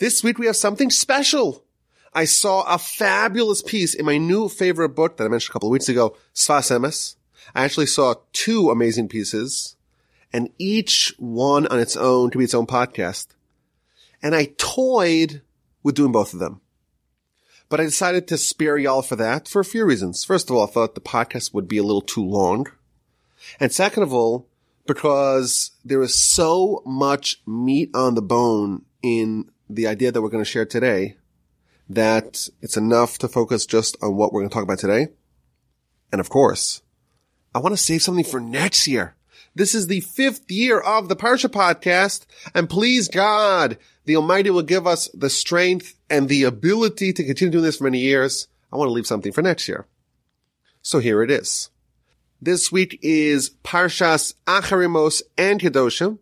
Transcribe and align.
This 0.00 0.24
week 0.24 0.38
we 0.38 0.46
have 0.46 0.56
something 0.56 0.88
special. 0.88 1.62
I 2.14 2.24
saw 2.24 2.62
a 2.62 2.78
fabulous 2.78 3.60
piece 3.60 3.92
in 3.92 4.06
my 4.06 4.16
new 4.16 4.48
favorite 4.48 4.96
book 4.96 5.18
that 5.18 5.24
I 5.24 5.28
mentioned 5.28 5.50
a 5.50 5.52
couple 5.52 5.68
of 5.68 5.72
weeks 5.72 5.90
ago, 5.90 6.16
Sfas 6.34 6.74
Emes. 6.74 7.16
I 7.54 7.64
actually 7.64 7.84
saw 7.84 8.14
two 8.32 8.70
amazing 8.70 9.08
pieces 9.08 9.76
and 10.32 10.48
each 10.56 11.14
one 11.18 11.66
on 11.66 11.78
its 11.78 11.98
own 11.98 12.30
to 12.30 12.38
be 12.38 12.44
its 12.44 12.54
own 12.54 12.66
podcast. 12.66 13.26
And 14.22 14.34
I 14.34 14.54
toyed 14.56 15.42
with 15.82 15.96
doing 15.96 16.12
both 16.12 16.32
of 16.32 16.40
them. 16.40 16.62
But 17.68 17.80
I 17.80 17.84
decided 17.84 18.26
to 18.28 18.38
spare 18.38 18.78
y'all 18.78 19.02
for 19.02 19.16
that 19.16 19.48
for 19.48 19.60
a 19.60 19.66
few 19.66 19.84
reasons. 19.84 20.24
First 20.24 20.48
of 20.48 20.56
all, 20.56 20.66
I 20.66 20.70
thought 20.70 20.94
the 20.94 21.02
podcast 21.02 21.52
would 21.52 21.68
be 21.68 21.76
a 21.76 21.84
little 21.84 22.00
too 22.00 22.24
long. 22.24 22.68
And 23.60 23.70
second 23.70 24.04
of 24.04 24.14
all, 24.14 24.48
because 24.86 25.72
there 25.84 26.00
is 26.00 26.14
so 26.14 26.82
much 26.86 27.42
meat 27.46 27.90
on 27.92 28.14
the 28.14 28.22
bone 28.22 28.86
in 29.02 29.50
the 29.74 29.86
idea 29.86 30.10
that 30.12 30.20
we're 30.20 30.28
going 30.28 30.44
to 30.44 30.50
share 30.50 30.66
today 30.66 31.16
that 31.88 32.48
it's 32.60 32.76
enough 32.76 33.18
to 33.18 33.28
focus 33.28 33.66
just 33.66 33.96
on 34.02 34.16
what 34.16 34.32
we're 34.32 34.40
going 34.40 34.50
to 34.50 34.54
talk 34.54 34.64
about 34.64 34.78
today. 34.78 35.08
And 36.12 36.20
of 36.20 36.28
course, 36.28 36.82
I 37.54 37.58
want 37.58 37.72
to 37.72 37.82
save 37.82 38.02
something 38.02 38.24
for 38.24 38.40
next 38.40 38.86
year. 38.86 39.16
This 39.54 39.74
is 39.74 39.88
the 39.88 40.00
fifth 40.00 40.48
year 40.50 40.78
of 40.78 41.08
the 41.08 41.16
Parsha 41.16 41.48
podcast, 41.48 42.26
and 42.54 42.70
please 42.70 43.08
God, 43.08 43.76
the 44.04 44.14
Almighty 44.14 44.50
will 44.50 44.62
give 44.62 44.86
us 44.86 45.08
the 45.12 45.30
strength 45.30 45.96
and 46.08 46.28
the 46.28 46.44
ability 46.44 47.12
to 47.12 47.24
continue 47.24 47.50
doing 47.50 47.64
this 47.64 47.78
for 47.78 47.84
many 47.84 47.98
years. 47.98 48.46
I 48.72 48.76
want 48.76 48.88
to 48.88 48.92
leave 48.92 49.06
something 49.06 49.32
for 49.32 49.42
next 49.42 49.66
year. 49.68 49.86
So 50.82 51.00
here 51.00 51.22
it 51.22 51.30
is. 51.30 51.70
This 52.40 52.70
week 52.70 52.98
is 53.02 53.50
Parshas 53.64 54.34
Acharei 54.46 54.88
Mos 54.88 55.22
and 55.36 55.60
Kedoshim, 55.60 56.18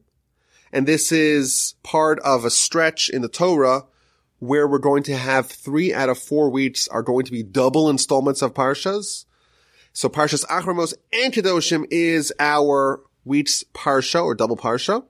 and 0.73 0.87
this 0.87 1.13
is 1.13 1.75
part 1.83 2.19
of 2.21 2.45
a 2.45 2.51
stretch 2.51 3.09
in 3.09 3.23
the 3.23 3.29
Torah 3.29 3.85
where 4.39 4.69
we're 4.69 4.79
going 4.79 5.03
to 5.05 5.17
have 5.17 5.47
three 5.47 5.93
out 5.93 6.09
of 6.09 6.19
four 6.19 6.51
weeks 6.51 6.87
are 6.89 7.03
going 7.03 7.25
to 7.25 7.33
be 7.33 7.43
double 7.43 7.91
installments 7.91 8.43
of 8.43 8.55
Parshas. 8.55 9.25
So 9.93 10.09
Parshas 10.09 10.45
Acharei 10.47 10.77
Mos 10.77 10.95
and 11.13 11.33
Kedoshim 11.33 11.87
is 11.91 12.33
our 12.39 13.01
week's 13.25 13.65
Parsha 13.75 14.23
or 14.23 14.35
double 14.35 14.57
Parsha. 14.57 15.05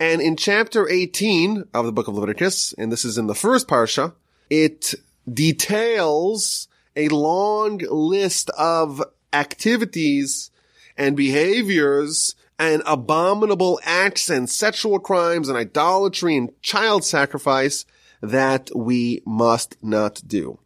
And 0.00 0.20
in 0.20 0.36
chapter 0.36 0.88
18 0.88 1.64
of 1.74 1.84
the 1.84 1.92
book 1.92 2.08
of 2.08 2.14
Leviticus, 2.14 2.72
and 2.78 2.90
this 2.90 3.04
is 3.04 3.18
in 3.18 3.26
the 3.26 3.34
first 3.34 3.68
Parsha, 3.68 4.14
it 4.48 4.94
details 5.32 6.68
a 6.96 7.08
long 7.08 7.78
list 7.88 8.50
of 8.50 9.02
activities 9.32 10.50
and 10.96 11.16
behaviors 11.16 12.34
and 12.60 12.82
abominable 12.84 13.80
acts 13.84 14.28
and 14.28 14.48
sexual 14.48 14.98
crimes 14.98 15.48
and 15.48 15.56
idolatry 15.56 16.36
and 16.36 16.50
child 16.60 17.02
sacrifice 17.02 17.86
that 18.20 18.68
we 18.76 19.22
must 19.24 19.82
not 19.82 20.20
do. 20.26 20.58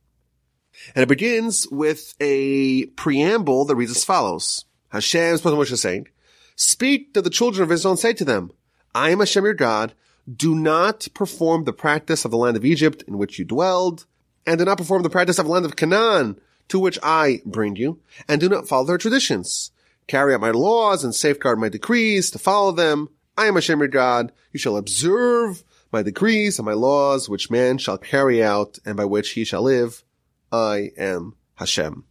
And 0.97 1.05
it 1.05 1.09
begins 1.09 1.69
with 1.71 2.15
a 2.21 2.87
preamble 2.97 3.65
that 3.67 3.77
reads 3.77 3.93
as 3.93 4.05
follows. 4.05 4.65
Hashem 4.89 5.37
spoke 5.37 5.55
to 5.55 5.57
Moshe 5.57 5.79
saying, 5.79 6.09
Speak 6.57 7.15
to 7.15 7.23
the 7.23 7.31
children 7.31 7.63
of 7.63 7.71
Israel 7.71 7.93
and 7.93 7.99
say 8.01 8.13
to 8.13 8.25
them, 8.25 8.51
I 8.93 9.11
am 9.11 9.21
Hashem 9.21 9.45
your 9.45 9.55
God. 9.55 9.95
Do 10.29 10.57
not 10.57 11.07
perform 11.15 11.63
the 11.63 11.73
practice 11.73 12.25
of 12.25 12.33
the 12.33 12.37
land 12.37 12.57
of 12.57 12.65
Egypt 12.65 13.05
in 13.07 13.19
which 13.19 13.39
you 13.39 13.45
dwelled, 13.45 14.05
and 14.45 14.59
do 14.59 14.65
not 14.65 14.79
perform 14.79 15.05
the 15.05 15.11
practice 15.11 15.39
of 15.39 15.47
the 15.47 15.53
land 15.53 15.65
of 15.65 15.77
Canaan 15.77 16.41
to 16.69 16.81
which 16.81 16.99
I 17.05 17.41
bring 17.47 17.77
you, 17.77 18.01
and 18.27 18.41
do 18.41 18.49
not 18.49 18.67
follow 18.67 18.85
their 18.85 18.99
traditions. 18.99 19.71
Carry 20.07 20.35
out 20.35 20.41
my 20.41 20.51
laws 20.51 21.05
and 21.05 21.15
safeguard 21.15 21.59
my 21.59 21.69
decrees 21.69 22.31
to 22.31 22.39
follow 22.39 22.73
them. 22.73 23.09
I 23.37 23.47
am 23.47 23.55
Hashem 23.55 23.79
your 23.79 23.89
God. 23.89 24.33
You 24.53 24.59
shall 24.59 24.77
observe 24.77 25.65
my 25.93 26.03
decrees 26.03 26.59
and 26.59 26.67
my 26.67 26.75
laws, 26.75 27.29
which 27.29 27.51
man 27.51 27.79
shall 27.79 27.99
carry 27.99 28.43
out 28.43 28.79
and 28.85 28.97
by 28.97 29.05
which 29.05 29.31
he 29.31 29.45
shall 29.45 29.63
live. 29.63 30.05
I 30.53 30.91
am 30.99 31.35
Hashem. 31.55 32.05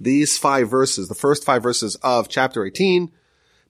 These 0.00 0.38
five 0.38 0.70
verses, 0.70 1.08
the 1.08 1.14
first 1.14 1.44
five 1.44 1.62
verses 1.62 1.96
of 1.96 2.28
chapter 2.28 2.64
18, 2.64 3.12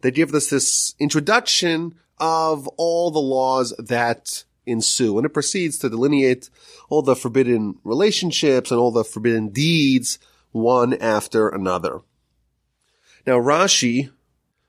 they 0.00 0.11
give 0.11 0.33
us 0.35 0.49
this 0.49 0.95
introduction 0.99 1.95
of 2.19 2.69
all 2.77 3.11
the 3.11 3.19
laws 3.19 3.75
that 3.79 4.45
ensue. 4.67 5.17
And 5.19 5.25
it 5.25 5.31
proceeds 5.31 5.79
to 5.79 5.89
delineate 5.89 6.50
all 6.89 7.03
the 7.03 7.17
forbidden 7.17 7.79
relationships 7.85 8.71
and 8.71 8.79
all 8.79 8.91
the 8.91 9.05
forbidden 9.05 9.49
deeds 9.49 10.19
one 10.53 10.95
after 10.95 11.49
another. 11.49 12.00
Now 13.28 13.39
Rashi, 13.39 14.11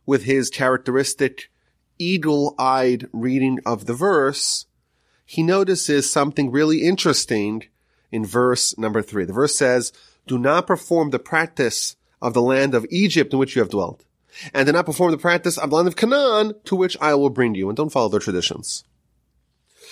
with 0.06 0.26
his 0.26 0.50
characteristic 0.50 1.50
eagle-eyed 1.98 3.08
reading 3.14 3.60
of 3.66 3.86
the 3.86 3.94
verse, 3.94 4.66
he 5.26 5.44
notices 5.44 6.12
something 6.12 6.52
really 6.52 6.82
interesting 6.82 7.64
in 8.12 8.26
verse 8.26 8.78
number 8.78 9.02
three. 9.02 9.24
The 9.24 9.32
verse 9.32 9.56
says, 9.56 9.94
do 10.28 10.38
not 10.38 10.68
perform 10.68 11.12
the 11.12 11.20
practice 11.20 11.96
of 12.22 12.34
the 12.34 12.42
land 12.42 12.76
of 12.76 12.86
Egypt 12.90 13.32
in 13.32 13.40
which 13.40 13.56
you 13.56 13.62
have 13.62 13.72
dwelt, 13.72 14.04
and 14.54 14.66
do 14.66 14.74
not 14.74 14.86
perform 14.86 15.12
the 15.12 15.18
practice 15.18 15.58
of 15.58 15.70
the 15.70 15.78
land 15.78 15.88
of 15.88 15.96
Canaan 15.96 16.54
to 16.66 16.76
which 16.76 16.98
I 17.00 17.14
will 17.14 17.30
bring 17.30 17.56
you, 17.56 17.70
and 17.70 17.78
don't 17.78 17.94
follow 17.94 18.10
their 18.10 18.20
traditions. 18.20 18.84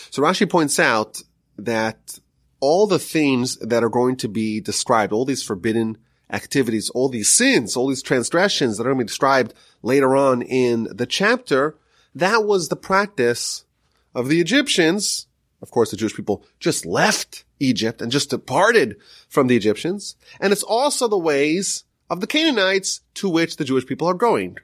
So 0.10 0.22
Rashi 0.22 0.50
points 0.50 0.78
out 0.78 1.22
that 1.58 2.20
all 2.60 2.86
the 2.86 3.00
things 3.00 3.56
that 3.60 3.86
are 3.86 3.90
going 3.90 4.18
to 4.18 4.28
be 4.28 4.60
described, 4.60 5.14
all 5.14 5.24
these 5.24 5.42
forbidden 5.42 6.00
activities, 6.30 6.90
all 6.92 7.10
these 7.10 7.34
sins, 7.34 7.76
all 7.76 7.88
these 7.88 8.04
transgressions 8.04 8.78
that 8.78 8.84
are 8.84 8.94
going 8.94 9.00
to 9.00 9.04
be 9.06 9.08
described 9.08 9.54
later 9.82 10.16
on 10.16 10.42
in 10.42 10.88
the 10.92 11.06
chapter, 11.06 11.78
that 12.14 12.46
was 12.46 12.70
the 12.70 12.76
practice 12.76 13.66
of 14.14 14.28
the 14.28 14.42
Egyptians. 14.42 15.28
Of 15.62 15.72
course, 15.72 15.92
the 15.92 15.98
Jewish 15.98 16.16
people 16.16 16.44
just 16.60 16.86
left 16.86 17.46
Egypt 17.60 18.02
and 18.02 18.12
just 18.12 18.30
departed 18.30 18.98
from 19.30 19.48
the 19.48 19.56
Egyptians. 19.56 20.16
And 20.40 20.52
it's 20.52 20.64
also 20.64 21.08
the 21.08 21.18
ways 21.18 21.86
of 22.10 22.22
the 22.22 22.28
Canaanites 22.28 23.02
to 23.16 23.30
which 23.30 23.58
the 23.58 23.66
Jewish 23.66 23.86
people 23.86 24.08
are 24.08 24.14
going. 24.14 24.58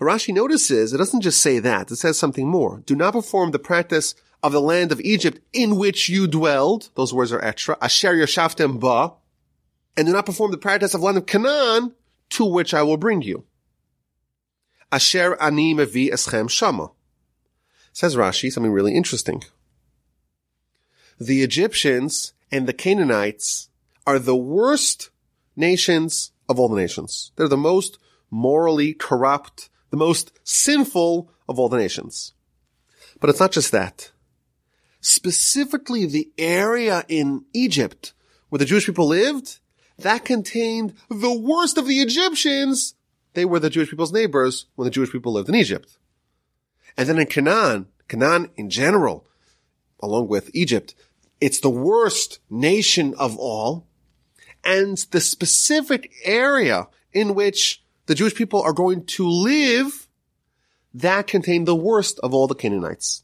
Rashi 0.00 0.32
notices 0.32 0.92
it 0.92 0.98
doesn't 0.98 1.20
just 1.20 1.40
say 1.40 1.58
that, 1.58 1.90
it 1.90 1.96
says 1.96 2.18
something 2.18 2.48
more. 2.48 2.82
Do 2.86 2.94
not 2.94 3.12
perform 3.12 3.50
the 3.50 3.58
practice 3.58 4.14
of 4.42 4.52
the 4.52 4.60
land 4.60 4.92
of 4.92 5.00
Egypt 5.00 5.40
in 5.52 5.76
which 5.76 6.08
you 6.08 6.26
dwelled. 6.26 6.90
Those 6.94 7.14
words 7.14 7.32
are 7.32 7.44
extra. 7.44 7.76
Asher 7.80 8.14
yashaftem 8.14 8.78
ba. 8.78 9.14
And 9.96 10.06
do 10.06 10.12
not 10.12 10.26
perform 10.26 10.50
the 10.50 10.58
practice 10.58 10.94
of 10.94 11.02
land 11.02 11.16
of 11.16 11.26
Canaan 11.26 11.94
to 12.30 12.44
which 12.44 12.74
I 12.74 12.82
will 12.82 12.96
bring 12.96 13.22
you. 13.22 13.44
Asher 14.90 15.36
ani 15.40 15.74
mevi 15.74 16.10
eschem 16.10 16.50
shama. 16.50 16.90
Says 17.92 18.16
Rashi 18.16 18.50
something 18.50 18.72
really 18.72 18.94
interesting. 18.94 19.44
The 21.20 21.42
Egyptians 21.42 22.32
and 22.50 22.66
the 22.66 22.72
Canaanites 22.72 23.68
are 24.06 24.18
the 24.18 24.36
worst 24.36 25.10
nations 25.56 26.32
of 26.48 26.58
all 26.58 26.68
the 26.68 26.80
nations. 26.80 27.30
They're 27.36 27.48
the 27.48 27.56
most 27.56 27.98
morally 28.30 28.94
corrupt, 28.94 29.70
the 29.90 29.96
most 29.96 30.32
sinful 30.42 31.30
of 31.48 31.58
all 31.58 31.68
the 31.68 31.78
nations. 31.78 32.32
But 33.20 33.30
it's 33.30 33.40
not 33.40 33.52
just 33.52 33.70
that 33.72 34.10
specifically 35.04 36.06
the 36.06 36.30
area 36.38 37.04
in 37.08 37.44
Egypt 37.52 38.14
where 38.48 38.58
the 38.58 38.64
Jewish 38.64 38.86
people 38.86 39.06
lived, 39.06 39.58
that 39.98 40.24
contained 40.24 40.94
the 41.08 41.32
worst 41.32 41.78
of 41.78 41.86
the 41.86 42.00
Egyptians. 42.00 42.94
They 43.34 43.44
were 43.44 43.60
the 43.60 43.70
Jewish 43.70 43.90
people's 43.90 44.12
neighbors 44.12 44.66
when 44.74 44.84
the 44.84 44.90
Jewish 44.90 45.10
people 45.10 45.32
lived 45.32 45.48
in 45.48 45.54
Egypt. 45.54 45.98
And 46.96 47.08
then 47.08 47.18
in 47.18 47.26
Canaan, 47.26 47.86
Canaan 48.08 48.50
in 48.56 48.70
general, 48.70 49.26
along 50.00 50.28
with 50.28 50.50
Egypt, 50.54 50.94
it's 51.40 51.60
the 51.60 51.70
worst 51.70 52.38
nation 52.48 53.14
of 53.18 53.36
all. 53.36 53.86
And 54.62 54.96
the 55.10 55.20
specific 55.20 56.12
area 56.24 56.88
in 57.12 57.34
which 57.34 57.82
the 58.06 58.14
Jewish 58.14 58.34
people 58.34 58.62
are 58.62 58.72
going 58.72 59.04
to 59.04 59.28
live, 59.28 60.08
that 60.92 61.26
contained 61.26 61.66
the 61.66 61.74
worst 61.74 62.18
of 62.20 62.32
all 62.32 62.46
the 62.46 62.54
Canaanites. 62.54 63.23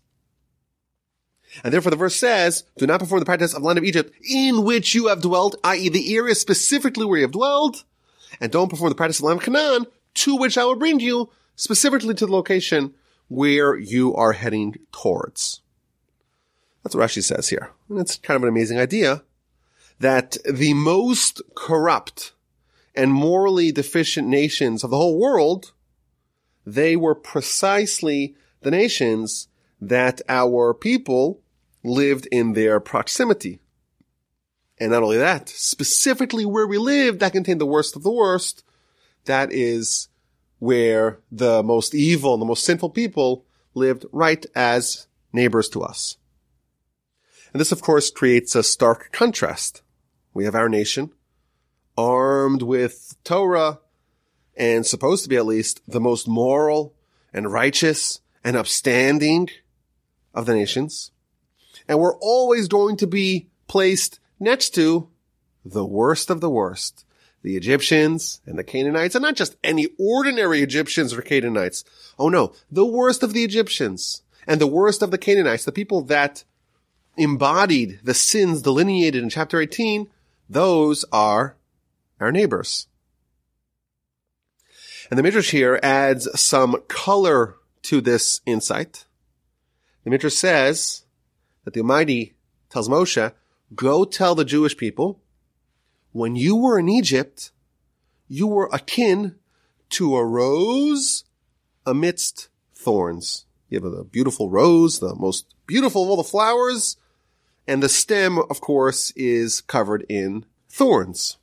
And 1.64 1.72
therefore 1.72 1.90
the 1.90 1.96
verse 1.96 2.16
says, 2.16 2.64
do 2.78 2.86
not 2.86 3.00
perform 3.00 3.18
the 3.18 3.26
practice 3.26 3.54
of 3.54 3.62
the 3.62 3.66
land 3.66 3.78
of 3.78 3.84
Egypt 3.84 4.14
in 4.28 4.64
which 4.64 4.94
you 4.94 5.08
have 5.08 5.20
dwelt, 5.20 5.56
i.e. 5.64 5.88
the 5.88 6.16
area 6.16 6.34
specifically 6.34 7.04
where 7.04 7.18
you 7.18 7.24
have 7.24 7.32
dwelled, 7.32 7.84
and 8.40 8.52
don't 8.52 8.68
perform 8.68 8.90
the 8.90 8.94
practice 8.94 9.18
of 9.18 9.22
the 9.22 9.26
land 9.28 9.40
of 9.40 9.44
Canaan 9.44 9.86
to 10.14 10.36
which 10.36 10.56
I 10.56 10.64
will 10.64 10.76
bring 10.76 11.00
you, 11.00 11.30
specifically 11.56 12.14
to 12.14 12.26
the 12.26 12.32
location 12.32 12.94
where 13.28 13.76
you 13.76 14.14
are 14.14 14.32
heading 14.32 14.76
towards. 14.92 15.60
That's 16.82 16.94
what 16.94 17.06
Rashi 17.06 17.22
says 17.22 17.48
here. 17.48 17.70
And 17.88 17.98
it's 17.98 18.16
kind 18.16 18.36
of 18.36 18.42
an 18.42 18.48
amazing 18.48 18.78
idea 18.78 19.22
that 19.98 20.38
the 20.50 20.74
most 20.74 21.42
corrupt 21.54 22.32
and 22.94 23.12
morally 23.12 23.70
deficient 23.70 24.26
nations 24.26 24.82
of 24.82 24.90
the 24.90 24.96
whole 24.96 25.18
world, 25.18 25.72
they 26.64 26.96
were 26.96 27.14
precisely 27.14 28.34
the 28.62 28.70
nations 28.70 29.48
that 29.80 30.20
our 30.28 30.74
people 30.74 31.40
lived 31.82 32.26
in 32.30 32.52
their 32.52 32.80
proximity. 32.80 33.60
And 34.78 34.92
not 34.92 35.02
only 35.02 35.18
that, 35.18 35.48
specifically 35.48 36.44
where 36.44 36.66
we 36.66 36.78
lived, 36.78 37.20
that 37.20 37.32
contained 37.32 37.60
the 37.60 37.66
worst 37.66 37.96
of 37.96 38.02
the 38.02 38.10
worst. 38.10 38.64
That 39.26 39.52
is 39.52 40.08
where 40.58 41.20
the 41.30 41.62
most 41.62 41.94
evil 41.94 42.34
and 42.34 42.40
the 42.40 42.46
most 42.46 42.64
sinful 42.64 42.90
people 42.90 43.44
lived 43.74 44.06
right 44.12 44.44
as 44.54 45.06
neighbors 45.32 45.68
to 45.70 45.82
us. 45.82 46.16
And 47.52 47.60
this, 47.60 47.72
of 47.72 47.82
course, 47.82 48.10
creates 48.10 48.54
a 48.54 48.62
stark 48.62 49.10
contrast. 49.12 49.82
We 50.32 50.44
have 50.44 50.54
our 50.54 50.68
nation 50.68 51.12
armed 51.96 52.62
with 52.62 53.16
Torah 53.24 53.80
and 54.56 54.86
supposed 54.86 55.24
to 55.24 55.28
be 55.28 55.36
at 55.36 55.46
least 55.46 55.82
the 55.86 56.00
most 56.00 56.28
moral 56.28 56.94
and 57.32 57.52
righteous 57.52 58.20
and 58.42 58.56
upstanding 58.56 59.48
of 60.34 60.46
the 60.46 60.54
nations. 60.54 61.10
And 61.88 61.98
we're 61.98 62.16
always 62.16 62.68
going 62.68 62.96
to 62.98 63.06
be 63.06 63.48
placed 63.68 64.20
next 64.38 64.70
to 64.70 65.08
the 65.64 65.84
worst 65.84 66.30
of 66.30 66.40
the 66.40 66.50
worst. 66.50 67.04
The 67.42 67.56
Egyptians 67.56 68.40
and 68.44 68.58
the 68.58 68.64
Canaanites, 68.64 69.14
and 69.14 69.22
not 69.22 69.34
just 69.34 69.56
any 69.64 69.88
ordinary 69.98 70.60
Egyptians 70.60 71.14
or 71.14 71.22
Canaanites. 71.22 71.84
Oh 72.18 72.28
no, 72.28 72.52
the 72.70 72.84
worst 72.84 73.22
of 73.22 73.32
the 73.32 73.44
Egyptians 73.44 74.22
and 74.46 74.60
the 74.60 74.66
worst 74.66 75.00
of 75.00 75.10
the 75.10 75.18
Canaanites, 75.18 75.64
the 75.64 75.72
people 75.72 76.02
that 76.02 76.44
embodied 77.16 78.00
the 78.02 78.14
sins 78.14 78.60
delineated 78.60 79.22
in 79.22 79.30
chapter 79.30 79.60
18, 79.60 80.08
those 80.50 81.04
are 81.12 81.56
our 82.18 82.30
neighbors. 82.30 82.88
And 85.10 85.18
the 85.18 85.22
Midrash 85.22 85.50
here 85.50 85.80
adds 85.82 86.28
some 86.40 86.82
color 86.88 87.56
to 87.82 88.00
this 88.00 88.40
insight. 88.46 89.06
The 90.04 90.10
Midrash 90.10 90.34
says 90.34 91.04
that 91.64 91.74
the 91.74 91.80
Almighty 91.80 92.34
tells 92.70 92.88
Moshe, 92.88 93.32
go 93.74 94.04
tell 94.04 94.34
the 94.34 94.44
Jewish 94.44 94.76
people, 94.76 95.20
when 96.12 96.36
you 96.36 96.56
were 96.56 96.78
in 96.78 96.88
Egypt, 96.88 97.52
you 98.28 98.46
were 98.46 98.68
akin 98.72 99.36
to 99.90 100.16
a 100.16 100.24
rose 100.24 101.24
amidst 101.84 102.48
thorns. 102.74 103.46
You 103.68 103.80
have 103.80 103.92
a 103.92 104.04
beautiful 104.04 104.50
rose, 104.50 104.98
the 104.98 105.14
most 105.14 105.54
beautiful 105.66 106.02
of 106.02 106.10
all 106.10 106.16
the 106.16 106.24
flowers, 106.24 106.96
and 107.66 107.82
the 107.82 107.88
stem, 107.88 108.38
of 108.38 108.60
course, 108.60 109.12
is 109.12 109.60
covered 109.60 110.04
in 110.08 110.44
thorns. 110.68 111.36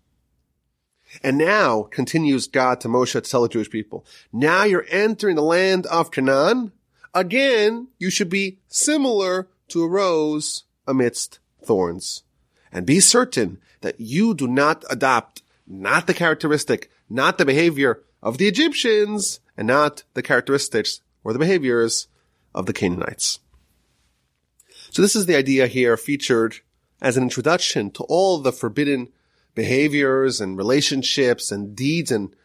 And 1.24 1.38
now, 1.38 1.84
continues 1.84 2.48
God 2.48 2.82
to 2.82 2.90
Moshe 2.90 3.14
to 3.14 3.22
tell 3.22 3.44
the 3.44 3.50
Jewish 3.50 3.70
people, 3.70 4.06
now 4.34 4.64
you're 4.64 4.86
entering 4.90 5.38
the 5.38 5.42
land 5.42 5.86
of 5.86 6.12
Canaan. 6.12 6.74
Again, 7.18 7.88
you 7.98 8.12
should 8.12 8.30
be 8.30 8.60
similar 8.68 9.48
to 9.70 9.82
a 9.82 9.88
rose 9.88 10.66
amidst 10.86 11.40
thorns. 11.64 12.22
And 12.72 12.86
be 12.86 13.00
certain 13.00 13.60
that 13.82 14.00
you 14.00 14.36
do 14.36 14.46
not 14.46 14.86
adopt 14.88 15.42
not 15.66 16.06
the 16.06 16.14
characteristic, 16.14 16.92
not 17.10 17.40
the 17.40 17.46
behavior 17.46 18.04
of 18.22 18.38
the 18.38 18.48
Egyptians, 18.48 19.40
and 19.58 19.66
not 19.66 20.04
the 20.14 20.22
characteristics 20.22 21.02
or 21.24 21.34
the 21.34 21.40
behaviors 21.40 22.08
of 22.54 22.68
the 22.68 22.74
Canaanites. 22.74 23.40
So 24.92 25.02
this 25.02 25.16
is 25.16 25.26
the 25.26 25.36
idea 25.36 25.66
here 25.66 25.98
featured 25.98 26.58
as 27.02 27.18
an 27.18 27.24
introduction 27.24 27.90
to 27.92 28.04
all 28.04 28.38
the 28.38 28.52
forbidden 28.52 29.08
behaviors 29.56 30.40
and 30.40 30.56
relationships 30.56 31.52
and 31.52 31.76
deeds 31.76 32.12
and 32.12 32.36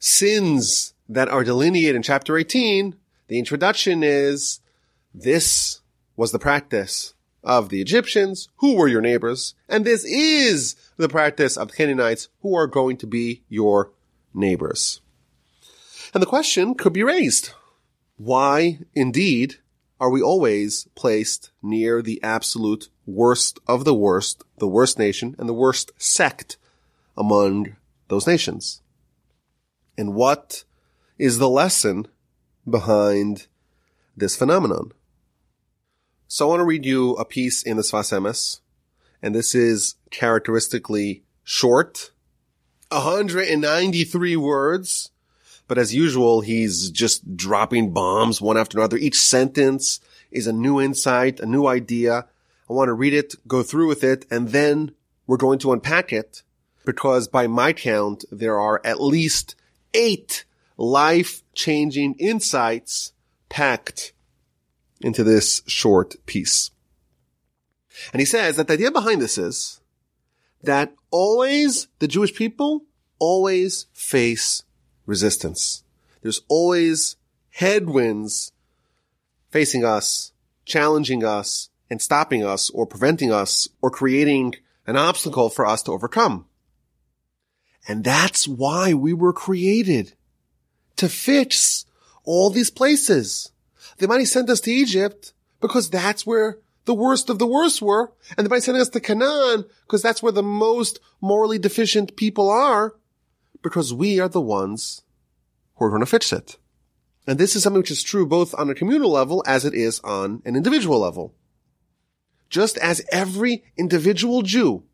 sins 0.00 0.94
that 1.08 1.28
are 1.28 1.44
delineated 1.44 1.94
in 1.94 2.02
chapter 2.02 2.36
18. 2.36 2.96
The 3.28 3.38
introduction 3.38 4.02
is 4.02 4.60
this 5.14 5.80
was 6.16 6.32
the 6.32 6.38
practice 6.38 7.14
of 7.44 7.68
the 7.68 7.80
Egyptians, 7.80 8.48
who 8.56 8.74
were 8.74 8.88
your 8.88 9.00
neighbors, 9.00 9.54
and 9.68 9.84
this 9.84 10.04
is 10.04 10.74
the 10.96 11.08
practice 11.08 11.56
of 11.56 11.68
the 11.68 11.76
Canaanites, 11.76 12.28
who 12.40 12.56
are 12.56 12.66
going 12.66 12.96
to 12.96 13.06
be 13.06 13.42
your 13.48 13.92
neighbors. 14.34 15.00
And 16.12 16.22
the 16.22 16.26
question 16.26 16.74
could 16.74 16.92
be 16.92 17.02
raised. 17.02 17.50
Why, 18.16 18.80
indeed, 18.94 19.56
are 20.00 20.10
we 20.10 20.22
always 20.22 20.88
placed 20.94 21.50
near 21.62 22.02
the 22.02 22.22
absolute 22.22 22.88
worst 23.06 23.58
of 23.68 23.84
the 23.84 23.94
worst, 23.94 24.42
the 24.56 24.68
worst 24.68 24.98
nation, 24.98 25.36
and 25.38 25.48
the 25.48 25.54
worst 25.54 25.92
sect 25.98 26.56
among 27.16 27.76
those 28.08 28.26
nations? 28.26 28.80
And 29.96 30.14
what 30.14 30.64
is 31.18 31.38
the 31.38 31.48
lesson 31.48 32.08
behind 32.70 33.46
this 34.16 34.36
phenomenon? 34.36 34.92
So 36.26 36.46
I 36.46 36.48
want 36.50 36.60
to 36.60 36.64
read 36.64 36.84
you 36.84 37.14
a 37.14 37.24
piece 37.24 37.62
in 37.62 37.76
the 37.76 37.82
Sfas 37.82 38.12
Emes, 38.12 38.60
and 39.22 39.34
this 39.34 39.54
is 39.54 39.94
characteristically 40.10 41.22
short, 41.42 42.10
193 42.90 44.36
words, 44.36 45.10
but 45.66 45.78
as 45.78 45.94
usual, 45.94 46.40
he's 46.40 46.90
just 46.90 47.36
dropping 47.36 47.92
bombs 47.92 48.40
one 48.40 48.56
after 48.56 48.78
another. 48.78 48.96
Each 48.96 49.18
sentence 49.18 50.00
is 50.30 50.46
a 50.46 50.52
new 50.52 50.80
insight, 50.80 51.40
a 51.40 51.46
new 51.46 51.66
idea. 51.66 52.26
I 52.68 52.72
want 52.72 52.88
to 52.88 52.94
read 52.94 53.14
it, 53.14 53.34
go 53.46 53.62
through 53.62 53.88
with 53.88 54.02
it, 54.02 54.26
and 54.30 54.48
then 54.48 54.92
we're 55.26 55.36
going 55.36 55.58
to 55.60 55.72
unpack 55.72 56.12
it 56.12 56.42
because 56.84 57.28
by 57.28 57.46
my 57.46 57.72
count, 57.72 58.24
there 58.32 58.58
are 58.58 58.80
at 58.84 59.00
least 59.00 59.54
eight 59.92 60.44
life 60.78 61.42
changing 61.54 62.14
insights 62.14 63.12
packed 63.50 64.12
into 65.00 65.22
this 65.22 65.62
short 65.66 66.14
piece. 66.24 66.70
And 68.12 68.20
he 68.20 68.26
says 68.26 68.56
that 68.56 68.68
the 68.68 68.74
idea 68.74 68.90
behind 68.90 69.20
this 69.20 69.36
is 69.36 69.80
that 70.62 70.94
always 71.10 71.88
the 71.98 72.08
Jewish 72.08 72.34
people 72.34 72.84
always 73.18 73.86
face 73.92 74.62
resistance. 75.04 75.82
There's 76.22 76.42
always 76.48 77.16
headwinds 77.50 78.52
facing 79.50 79.84
us, 79.84 80.32
challenging 80.64 81.24
us, 81.24 81.70
and 81.90 82.00
stopping 82.00 82.44
us 82.44 82.70
or 82.70 82.86
preventing 82.86 83.32
us 83.32 83.68
or 83.80 83.90
creating 83.90 84.54
an 84.86 84.96
obstacle 84.96 85.48
for 85.48 85.66
us 85.66 85.82
to 85.82 85.92
overcome. 85.92 86.46
And 87.86 88.04
that's 88.04 88.46
why 88.46 88.94
we 88.94 89.12
were 89.12 89.32
created 89.32 90.14
to 90.98 91.08
fix 91.08 91.86
all 92.24 92.50
these 92.50 92.70
places. 92.70 93.50
The 93.98 94.06
Almighty 94.06 94.26
sent 94.26 94.50
us 94.50 94.60
to 94.62 94.70
Egypt 94.70 95.32
because 95.60 95.90
that's 95.90 96.26
where 96.26 96.58
the 96.84 96.94
worst 96.94 97.30
of 97.30 97.38
the 97.38 97.46
worst 97.46 97.82
were. 97.82 98.12
And 98.36 98.46
the 98.46 98.50
Almighty 98.50 98.62
sent 98.62 98.78
us 98.78 98.88
to 98.90 99.00
Canaan 99.00 99.64
because 99.86 100.02
that's 100.02 100.22
where 100.22 100.32
the 100.32 100.42
most 100.42 101.00
morally 101.20 101.58
deficient 101.58 102.16
people 102.16 102.48
are 102.48 102.94
because 103.62 103.92
we 103.92 104.20
are 104.20 104.28
the 104.28 104.40
ones 104.40 105.02
who 105.76 105.84
are 105.84 105.90
going 105.90 106.00
to 106.00 106.06
fix 106.06 106.32
it. 106.32 106.58
And 107.26 107.38
this 107.38 107.54
is 107.54 107.62
something 107.62 107.80
which 107.80 107.90
is 107.90 108.02
true 108.02 108.26
both 108.26 108.54
on 108.54 108.70
a 108.70 108.74
communal 108.74 109.10
level 109.10 109.44
as 109.46 109.64
it 109.64 109.74
is 109.74 110.00
on 110.00 110.42
an 110.44 110.56
individual 110.56 110.98
level. 110.98 111.34
Just 112.48 112.78
as 112.78 113.04
every 113.12 113.64
individual 113.76 114.42
Jew 114.42 114.84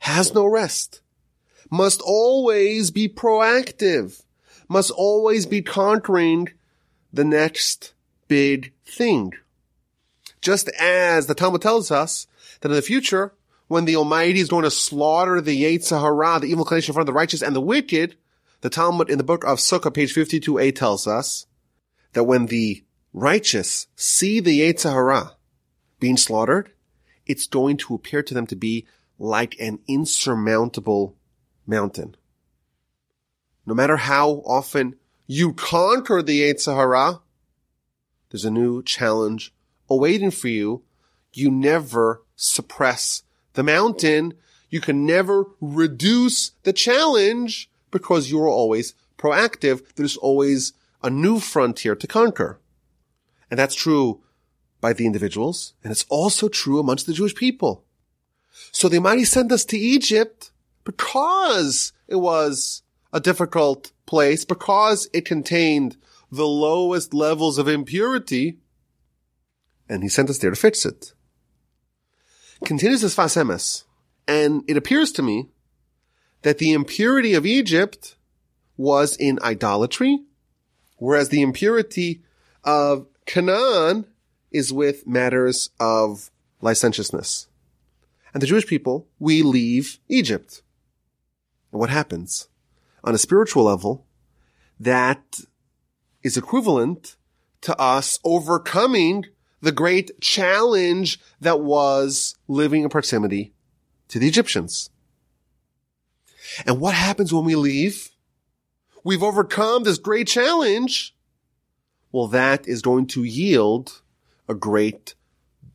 has 0.00 0.34
no 0.34 0.44
rest, 0.44 1.00
must 1.70 2.02
always 2.02 2.90
be 2.90 3.08
proactive, 3.08 4.22
must 4.68 4.90
always 4.90 5.46
be 5.46 5.62
conquering 5.62 6.48
the 7.12 7.24
next 7.24 7.94
big 8.28 8.72
thing. 8.84 9.32
Just 10.40 10.68
as 10.78 11.26
the 11.26 11.34
Talmud 11.34 11.62
tells 11.62 11.90
us 11.90 12.26
that 12.60 12.70
in 12.70 12.74
the 12.76 12.82
future, 12.82 13.32
when 13.66 13.84
the 13.84 13.96
Almighty 13.96 14.40
is 14.40 14.48
going 14.48 14.64
to 14.64 14.70
slaughter 14.70 15.40
the 15.40 15.62
Yetzer 15.62 16.00
Hara, 16.00 16.40
the 16.40 16.46
evil 16.48 16.64
inclination 16.64 16.98
of 16.98 17.06
the 17.06 17.12
righteous 17.12 17.42
and 17.42 17.56
the 17.56 17.60
wicked, 17.60 18.16
the 18.60 18.70
Talmud 18.70 19.10
in 19.10 19.18
the 19.18 19.24
book 19.24 19.44
of 19.44 19.58
Sukkah, 19.58 19.92
page 19.92 20.14
52a 20.14 20.74
tells 20.74 21.06
us 21.06 21.46
that 22.12 22.24
when 22.24 22.46
the 22.46 22.84
righteous 23.12 23.86
see 23.96 24.40
the 24.40 24.60
Yetzer 24.60 24.92
Hara 24.92 25.36
being 26.00 26.16
slaughtered, 26.16 26.72
it's 27.26 27.46
going 27.46 27.76
to 27.78 27.94
appear 27.94 28.22
to 28.22 28.34
them 28.34 28.46
to 28.46 28.56
be 28.56 28.86
like 29.18 29.56
an 29.60 29.80
insurmountable 29.86 31.16
mountain. 31.66 32.16
No 33.68 33.74
matter 33.74 33.98
how 33.98 34.42
often 34.46 34.96
you 35.26 35.52
conquer 35.52 36.22
the 36.22 36.40
Yetzer 36.40 36.74
Hara, 36.74 37.20
there's 38.30 38.46
a 38.46 38.50
new 38.50 38.82
challenge 38.82 39.52
awaiting 39.90 40.30
for 40.30 40.48
you. 40.48 40.84
You 41.34 41.50
never 41.50 42.22
suppress 42.34 43.24
the 43.52 43.62
mountain. 43.62 44.32
You 44.70 44.80
can 44.80 45.04
never 45.04 45.44
reduce 45.60 46.52
the 46.62 46.72
challenge 46.72 47.68
because 47.90 48.30
you're 48.30 48.48
always 48.48 48.94
proactive. 49.18 49.82
There's 49.96 50.16
always 50.16 50.72
a 51.02 51.10
new 51.10 51.38
frontier 51.38 51.94
to 51.94 52.06
conquer. 52.06 52.58
And 53.50 53.60
that's 53.60 53.74
true 53.74 54.22
by 54.80 54.94
the 54.94 55.04
individuals. 55.04 55.74
And 55.84 55.92
it's 55.92 56.06
also 56.08 56.48
true 56.48 56.78
amongst 56.78 57.06
the 57.06 57.12
Jewish 57.12 57.34
people. 57.34 57.84
So 58.72 58.88
the 58.88 58.96
Almighty 58.96 59.26
sent 59.26 59.52
us 59.52 59.66
to 59.66 59.78
Egypt 59.78 60.52
because 60.84 61.92
it 62.06 62.16
was 62.16 62.82
a 63.12 63.20
difficult 63.20 63.92
place, 64.06 64.44
because 64.44 65.08
it 65.12 65.24
contained 65.24 65.96
the 66.30 66.46
lowest 66.46 67.14
levels 67.14 67.58
of 67.58 67.68
impurity, 67.68 68.58
and 69.88 70.02
he 70.02 70.08
sent 70.08 70.28
us 70.28 70.38
there 70.38 70.50
to 70.50 70.56
fix 70.56 70.84
it. 70.84 71.12
Continues 72.64 73.00
his 73.02 73.14
Sfas 73.14 73.36
Emes, 73.42 73.84
and 74.26 74.62
it 74.68 74.76
appears 74.76 75.12
to 75.12 75.22
me 75.22 75.48
that 76.42 76.58
the 76.58 76.72
impurity 76.72 77.34
of 77.34 77.46
Egypt 77.46 78.16
was 78.76 79.16
in 79.16 79.38
idolatry, 79.42 80.20
whereas 80.96 81.30
the 81.30 81.42
impurity 81.42 82.22
of 82.64 83.06
Canaan 83.26 84.06
is 84.50 84.72
with 84.72 85.06
matters 85.06 85.70
of 85.80 86.30
licentiousness. 86.60 87.46
and 88.32 88.42
the 88.42 88.46
Jewish 88.46 88.66
people, 88.66 89.06
we 89.18 89.42
leave 89.42 89.98
Egypt. 90.08 90.62
And 91.72 91.80
what 91.80 91.90
happens? 91.90 92.48
On 93.04 93.14
a 93.14 93.18
spiritual 93.18 93.64
level, 93.64 94.06
that 94.78 95.40
is 96.22 96.36
equivalent 96.36 97.16
to 97.62 97.78
us 97.80 98.18
overcoming 98.24 99.26
the 99.60 99.72
great 99.72 100.20
challenge 100.20 101.18
that 101.40 101.60
was 101.60 102.36
living 102.46 102.82
in 102.82 102.88
proximity 102.88 103.52
to 104.08 104.18
the 104.18 104.28
Egyptians. 104.28 104.90
And 106.66 106.80
what 106.80 106.94
happens 106.94 107.32
when 107.32 107.44
we 107.44 107.54
leave? 107.54 108.10
We've 109.04 109.22
overcome 109.22 109.84
this 109.84 109.98
great 109.98 110.26
challenge. 110.26 111.14
Well, 112.10 112.28
that 112.28 112.66
is 112.66 112.82
going 112.82 113.06
to 113.08 113.24
yield 113.24 114.02
a 114.48 114.54
great 114.54 115.14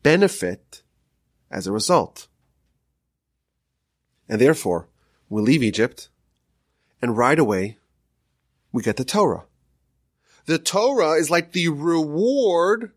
benefit 0.02 0.82
as 1.50 1.66
a 1.66 1.72
result. 1.72 2.28
And 4.28 4.40
therefore, 4.40 4.88
we 5.28 5.42
leave 5.42 5.62
Egypt 5.62 6.08
and 7.04 7.18
right 7.18 7.38
away 7.38 7.76
we 8.72 8.82
get 8.82 8.96
the 8.96 9.04
Torah. 9.04 9.44
The 10.46 10.58
Torah 10.58 11.12
is 11.12 11.30
like 11.30 11.52
the 11.52 11.68
reward 11.68 12.92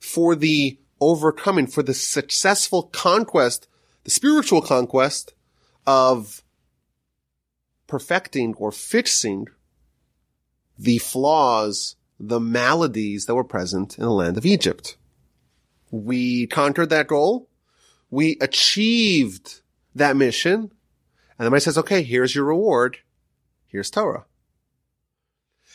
for 0.00 0.34
the 0.34 0.76
overcoming, 1.00 1.68
for 1.68 1.84
the 1.84 1.94
successful 1.94 2.82
conquest, 2.82 3.68
the 4.02 4.10
spiritual 4.10 4.60
conquest 4.60 5.34
of 5.86 6.42
perfecting 7.86 8.54
or 8.56 8.72
fixing 8.72 9.46
the 10.76 10.98
flaws, 10.98 11.94
the 12.18 12.40
maladies 12.40 13.26
that 13.26 13.36
were 13.36 13.44
present 13.44 13.98
in 13.98 14.04
the 14.04 14.10
land 14.10 14.36
of 14.36 14.44
Egypt. 14.44 14.96
We 15.92 16.48
conquered 16.48 16.90
that 16.90 17.06
goal. 17.06 17.48
We 18.10 18.36
achieved 18.40 19.60
that 19.94 20.16
mission. 20.16 20.72
And 21.38 21.46
then 21.46 21.52
he 21.52 21.60
says, 21.60 21.78
okay, 21.78 22.02
here's 22.02 22.34
your 22.34 22.44
reward. 22.44 22.98
Here's 23.68 23.90
Torah. 23.90 24.24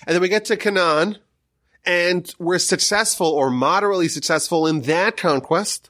And 0.06 0.16
then 0.16 0.22
we 0.22 0.30
get 0.30 0.46
to 0.46 0.58
Canaan 0.58 1.20
and 1.86 2.34
we're 2.40 2.60
successful 2.60 3.28
or 3.28 3.50
moderately 3.50 4.08
successful 4.08 4.66
in 4.68 4.82
that 4.82 5.16
conquest. 5.16 5.90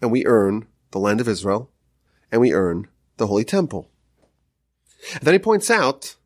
And 0.00 0.10
we 0.10 0.26
earn 0.26 0.66
the 0.90 0.98
land 0.98 1.20
of 1.20 1.28
Israel 1.28 1.70
and 2.32 2.40
we 2.40 2.52
earn 2.52 2.88
the 3.18 3.26
Holy 3.26 3.44
Temple. 3.44 3.90
And 5.12 5.22
then 5.22 5.34
he 5.34 5.38
points 5.38 5.70
out 5.70 6.16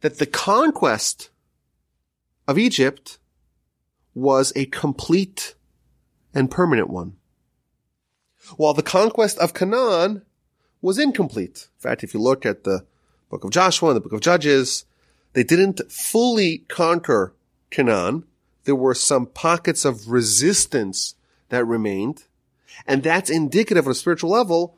that 0.00 0.18
the 0.18 0.26
conquest 0.26 1.30
of 2.46 2.58
Egypt 2.58 3.18
was 4.14 4.52
a 4.54 4.66
complete 4.66 5.54
and 6.32 6.50
permanent 6.50 6.88
one. 6.88 7.16
While 8.56 8.74
the 8.74 8.82
conquest 8.82 9.38
of 9.38 9.52
Canaan 9.52 10.22
was 10.80 10.98
incomplete. 10.98 11.68
In 11.76 11.80
fact, 11.80 12.04
if 12.04 12.14
you 12.14 12.20
look 12.20 12.46
at 12.46 12.64
the 12.64 12.86
book 13.30 13.44
of 13.44 13.50
Joshua 13.50 13.90
and 13.90 13.96
the 13.96 14.00
book 14.00 14.12
of 14.12 14.20
Judges, 14.20 14.84
they 15.32 15.44
didn't 15.44 15.80
fully 15.90 16.58
conquer 16.68 17.32
Canaan. 17.70 18.24
There 18.64 18.74
were 18.74 18.94
some 18.94 19.26
pockets 19.26 19.84
of 19.84 20.08
resistance 20.08 21.14
that 21.48 21.64
remained. 21.66 22.24
And 22.86 23.02
that's 23.02 23.30
indicative 23.30 23.86
on 23.86 23.92
a 23.92 23.94
spiritual 23.94 24.30
level 24.30 24.76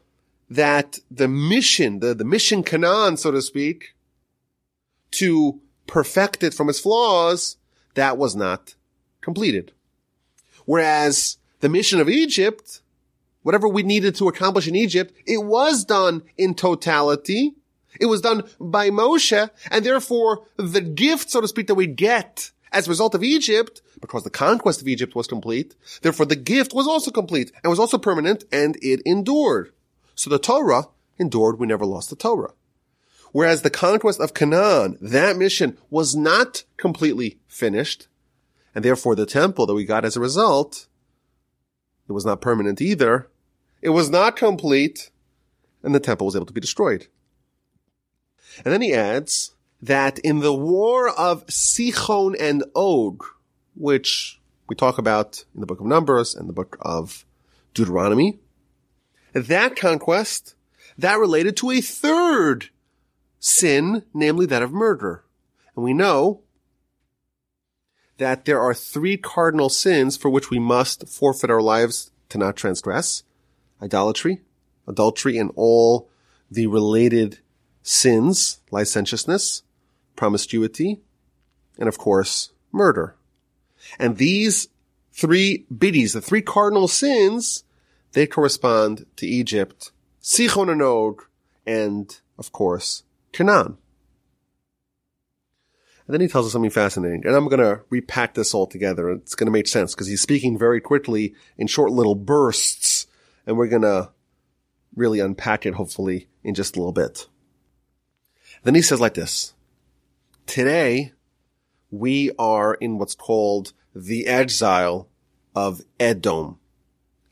that 0.50 0.98
the 1.10 1.28
mission, 1.28 2.00
the, 2.00 2.14
the 2.14 2.24
mission 2.24 2.62
Canaan, 2.62 3.16
so 3.16 3.30
to 3.30 3.40
speak, 3.40 3.94
to 5.12 5.60
perfect 5.86 6.42
it 6.42 6.54
from 6.54 6.68
its 6.68 6.80
flaws, 6.80 7.56
that 7.94 8.18
was 8.18 8.36
not 8.36 8.74
completed. 9.20 9.72
Whereas 10.66 11.38
the 11.60 11.68
mission 11.68 12.00
of 12.00 12.08
Egypt, 12.08 12.82
whatever 13.42 13.68
we 13.68 13.82
needed 13.82 14.14
to 14.16 14.28
accomplish 14.28 14.68
in 14.68 14.76
Egypt, 14.76 15.14
it 15.26 15.44
was 15.44 15.84
done 15.84 16.22
in 16.36 16.54
totality. 16.54 17.54
It 18.02 18.06
was 18.06 18.20
done 18.20 18.42
by 18.58 18.90
Moshe, 18.90 19.48
and 19.70 19.86
therefore 19.86 20.44
the 20.56 20.80
gift, 20.80 21.30
so 21.30 21.40
to 21.40 21.46
speak, 21.46 21.68
that 21.68 21.76
we 21.76 21.86
get 21.86 22.50
as 22.72 22.88
a 22.88 22.90
result 22.90 23.14
of 23.14 23.22
Egypt, 23.22 23.80
because 24.00 24.24
the 24.24 24.28
conquest 24.30 24.80
of 24.80 24.88
Egypt 24.88 25.14
was 25.14 25.28
complete, 25.28 25.76
therefore 26.00 26.26
the 26.26 26.34
gift 26.34 26.74
was 26.74 26.88
also 26.88 27.12
complete 27.12 27.52
and 27.62 27.70
was 27.70 27.78
also 27.78 27.98
permanent 27.98 28.42
and 28.50 28.76
it 28.82 29.02
endured. 29.06 29.72
So 30.16 30.30
the 30.30 30.40
Torah 30.40 30.88
endured. 31.16 31.60
We 31.60 31.68
never 31.68 31.86
lost 31.86 32.10
the 32.10 32.16
Torah. 32.16 32.54
Whereas 33.30 33.62
the 33.62 33.70
conquest 33.70 34.20
of 34.20 34.34
Canaan, 34.34 34.98
that 35.00 35.36
mission 35.36 35.78
was 35.88 36.16
not 36.16 36.64
completely 36.76 37.38
finished. 37.46 38.08
And 38.74 38.84
therefore 38.84 39.14
the 39.14 39.26
temple 39.26 39.66
that 39.66 39.74
we 39.74 39.84
got 39.84 40.04
as 40.04 40.16
a 40.16 40.20
result, 40.20 40.88
it 42.08 42.12
was 42.12 42.26
not 42.26 42.40
permanent 42.40 42.80
either. 42.80 43.28
It 43.80 43.90
was 43.90 44.10
not 44.10 44.34
complete 44.34 45.10
and 45.84 45.94
the 45.94 46.00
temple 46.00 46.26
was 46.26 46.34
able 46.34 46.46
to 46.46 46.52
be 46.52 46.60
destroyed. 46.60 47.06
And 48.64 48.72
then 48.72 48.82
he 48.82 48.94
adds 48.94 49.54
that 49.80 50.18
in 50.20 50.40
the 50.40 50.54
war 50.54 51.08
of 51.08 51.46
Sichon 51.46 52.36
and 52.38 52.64
Og, 52.74 53.24
which 53.74 54.40
we 54.68 54.76
talk 54.76 54.98
about 54.98 55.44
in 55.54 55.60
the 55.60 55.66
book 55.66 55.80
of 55.80 55.86
Numbers 55.86 56.34
and 56.34 56.48
the 56.48 56.52
book 56.52 56.76
of 56.80 57.24
Deuteronomy, 57.74 58.38
that 59.32 59.76
conquest, 59.76 60.54
that 60.98 61.18
related 61.18 61.56
to 61.58 61.70
a 61.70 61.80
third 61.80 62.70
sin, 63.40 64.04
namely 64.14 64.46
that 64.46 64.62
of 64.62 64.72
murder. 64.72 65.24
And 65.74 65.84
we 65.84 65.94
know 65.94 66.42
that 68.18 68.44
there 68.44 68.60
are 68.60 68.74
three 68.74 69.16
cardinal 69.16 69.68
sins 69.68 70.16
for 70.16 70.30
which 70.30 70.50
we 70.50 70.58
must 70.58 71.08
forfeit 71.08 71.50
our 71.50 71.62
lives 71.62 72.10
to 72.28 72.38
not 72.38 72.56
transgress. 72.56 73.24
Idolatry, 73.82 74.42
adultery, 74.86 75.38
and 75.38 75.50
all 75.56 76.08
the 76.50 76.66
related 76.66 77.38
sins, 77.82 78.60
licentiousness, 78.70 79.62
promiscuity, 80.16 81.00
and 81.78 81.88
of 81.88 81.98
course, 81.98 82.52
murder. 82.70 83.16
And 83.98 84.16
these 84.16 84.68
three 85.12 85.66
biddies, 85.76 86.12
the 86.12 86.20
three 86.20 86.42
cardinal 86.42 86.88
sins, 86.88 87.64
they 88.12 88.26
correspond 88.26 89.06
to 89.16 89.26
Egypt, 89.26 89.90
Sichon 90.22 90.70
and 90.70 90.82
Og, 90.82 91.22
and 91.66 92.18
of 92.38 92.52
course, 92.52 93.02
Canaan. 93.32 93.78
And 96.06 96.14
then 96.14 96.20
he 96.20 96.28
tells 96.28 96.46
us 96.46 96.52
something 96.52 96.70
fascinating, 96.70 97.24
and 97.24 97.34
I'm 97.34 97.48
going 97.48 97.60
to 97.60 97.82
repack 97.88 98.34
this 98.34 98.54
all 98.54 98.66
together. 98.66 99.10
It's 99.10 99.34
going 99.34 99.46
to 99.46 99.52
make 99.52 99.68
sense 99.68 99.94
because 99.94 100.08
he's 100.08 100.20
speaking 100.20 100.58
very 100.58 100.80
quickly 100.80 101.34
in 101.56 101.68
short 101.68 101.92
little 101.92 102.16
bursts, 102.16 103.06
and 103.46 103.56
we're 103.56 103.68
going 103.68 103.82
to 103.82 104.10
really 104.94 105.20
unpack 105.20 105.64
it 105.64 105.74
hopefully 105.74 106.28
in 106.42 106.54
just 106.54 106.76
a 106.76 106.80
little 106.80 106.92
bit. 106.92 107.28
Then 108.62 108.74
he 108.74 108.82
says 108.82 109.00
like 109.00 109.14
this, 109.14 109.54
today 110.46 111.12
we 111.90 112.30
are 112.38 112.74
in 112.74 112.98
what's 112.98 113.14
called 113.14 113.72
the 113.94 114.26
exile 114.26 115.08
of 115.54 115.82
Edom. 115.98 116.58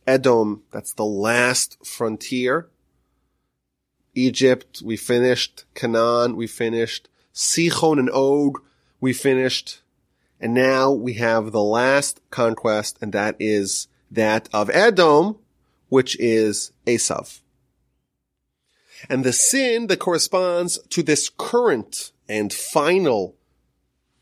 Edom, 0.07 0.63
that's 0.73 0.93
the 0.93 1.05
last 1.05 1.85
frontier. 1.87 2.69
Egypt, 4.15 4.83
we 4.85 4.97
finished. 4.97 5.65
Canaan, 5.75 6.37
we 6.37 6.47
finished. 6.47 7.09
Sichon 7.33 7.99
and 7.99 8.11
Og, 8.11 8.61
we 9.01 9.13
finished. 9.13 9.83
And 10.41 10.53
now 10.53 10.91
we 10.91 11.15
have 11.15 11.53
the 11.53 11.63
last 11.63 12.21
conquest, 12.31 12.99
and 13.01 13.13
that 13.13 13.37
is 13.39 13.89
that 14.11 14.49
of 14.53 14.69
Edom, 14.71 15.39
which 15.89 16.19
is 16.19 16.73
Esav. 16.87 17.41
And 19.09 19.25
the 19.25 19.33
sin 19.33 19.87
that 19.87 19.99
corresponds 19.99 20.78
to 20.90 21.02
this 21.02 21.28
current 21.28 22.12
and 22.28 22.52
final 22.52 23.37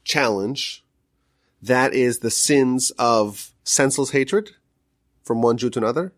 challenge, 0.04 0.84
that 1.60 1.92
is 1.92 2.20
the 2.20 2.30
sins 2.30 2.90
of 2.98 3.52
senseless 3.64 4.10
hatred 4.10 4.52
from 5.22 5.42
one 5.42 5.58
Jew 5.58 5.70
to 5.70 5.80
another 5.80 6.12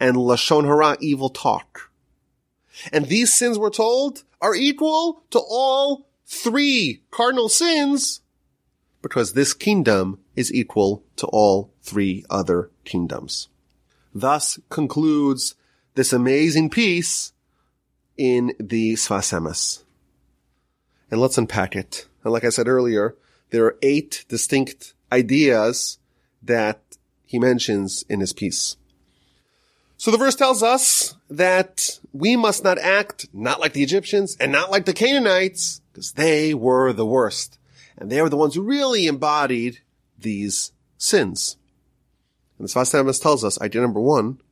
and 0.00 0.16
Lashon 0.16 0.64
Hara, 0.64 0.96
evil 1.00 1.28
talk. 1.28 1.90
And 2.92 3.06
these 3.06 3.34
sins, 3.34 3.58
we're 3.58 3.70
told, 3.70 4.24
are 4.40 4.54
equal 4.54 5.22
to 5.30 5.38
all 5.38 6.08
three 6.24 7.02
cardinal 7.10 7.50
sins 7.50 8.22
because 9.02 9.32
this 9.32 9.52
kingdom 9.52 10.18
is 10.34 10.52
equal 10.52 11.04
to 11.16 11.26
all 11.26 11.72
three 11.82 12.24
other 12.30 12.70
kingdoms. 12.84 13.48
Thus 14.14 14.58
concludes 14.70 15.54
this 15.94 16.12
amazing 16.12 16.70
piece 16.70 17.32
in 18.20 18.52
the 18.60 18.92
Sfas 18.92 19.32
Emes. 19.32 19.82
And 21.10 21.22
let's 21.22 21.38
unpack 21.38 21.74
it. 21.74 22.06
And 22.22 22.34
like 22.34 22.44
I 22.44 22.50
said 22.50 22.68
earlier, 22.68 23.16
there 23.48 23.64
are 23.64 23.78
eight 23.80 24.26
distinct 24.28 24.92
ideas 25.10 25.98
that 26.42 26.98
he 27.24 27.38
mentions 27.38 28.04
in 28.10 28.20
his 28.20 28.34
piece. 28.34 28.76
So 29.96 30.10
the 30.10 30.18
verse 30.18 30.34
tells 30.34 30.62
us 30.62 31.16
that 31.30 31.98
we 32.12 32.36
must 32.36 32.62
not 32.62 32.76
act 32.76 33.26
not 33.32 33.58
like 33.58 33.72
the 33.72 33.82
Egyptians 33.82 34.36
and 34.38 34.52
not 34.52 34.70
like 34.70 34.84
the 34.84 34.92
Canaanites 34.92 35.80
because 35.90 36.12
they 36.12 36.52
were 36.52 36.92
the 36.92 37.06
worst. 37.06 37.58
And 37.96 38.12
they 38.12 38.20
were 38.20 38.28
the 38.28 38.36
ones 38.36 38.54
who 38.54 38.62
really 38.62 39.06
embodied 39.06 39.78
these 40.18 40.72
sins. 40.98 41.56
And 42.58 42.68
the 42.68 42.70
Sfas 42.70 42.92
Emes 42.92 43.22
tells 43.22 43.44
us 43.44 43.58
idea 43.62 43.80
number 43.80 44.00
one 44.00 44.42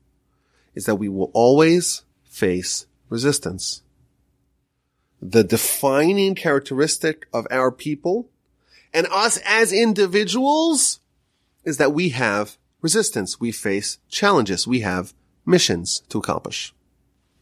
is 0.74 0.86
that 0.86 0.96
we 0.96 1.10
will 1.10 1.30
always 1.34 2.02
face 2.24 2.86
resistance. 3.08 3.82
The 5.20 5.44
defining 5.44 6.34
characteristic 6.34 7.26
of 7.32 7.46
our 7.50 7.72
people 7.72 8.28
and 8.92 9.06
us 9.08 9.38
as 9.44 9.72
individuals 9.72 11.00
is 11.64 11.76
that 11.78 11.92
we 11.92 12.10
have 12.10 12.56
resistance. 12.80 13.40
We 13.40 13.52
face 13.52 13.98
challenges. 14.08 14.66
We 14.66 14.80
have 14.80 15.12
missions 15.44 16.02
to 16.08 16.18
accomplish. 16.18 16.74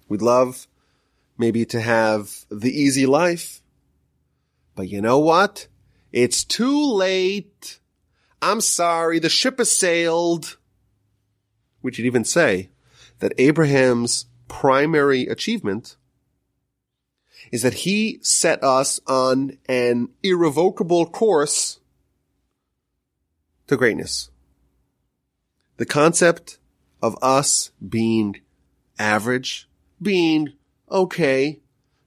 We'd 0.08 0.22
love 0.22 0.66
maybe 1.38 1.64
to 1.66 1.80
have 1.80 2.46
the 2.50 2.70
easy 2.70 3.06
life, 3.06 3.60
but 4.74 4.88
you 4.88 5.00
know 5.00 5.18
what? 5.18 5.68
It's 6.12 6.44
too 6.44 6.92
late. 6.92 7.78
I'm 8.40 8.60
sorry. 8.60 9.18
The 9.18 9.28
ship 9.28 9.58
has 9.58 9.70
sailed. 9.70 10.56
We 11.82 11.92
should 11.92 12.06
even 12.06 12.24
say 12.24 12.70
that 13.18 13.34
Abraham's 13.38 14.26
primary 14.48 15.26
achievement 15.26 15.96
is 17.52 17.62
that 17.62 17.74
he 17.74 18.18
set 18.22 18.62
us 18.62 19.00
on 19.06 19.58
an 19.68 20.08
irrevocable 20.22 21.06
course 21.06 21.80
to 23.66 23.76
greatness. 23.76 24.30
The 25.76 25.86
concept 25.86 26.58
of 27.02 27.16
us 27.22 27.70
being 27.86 28.40
average, 28.98 29.68
being 30.00 30.54
okay, 30.90 31.60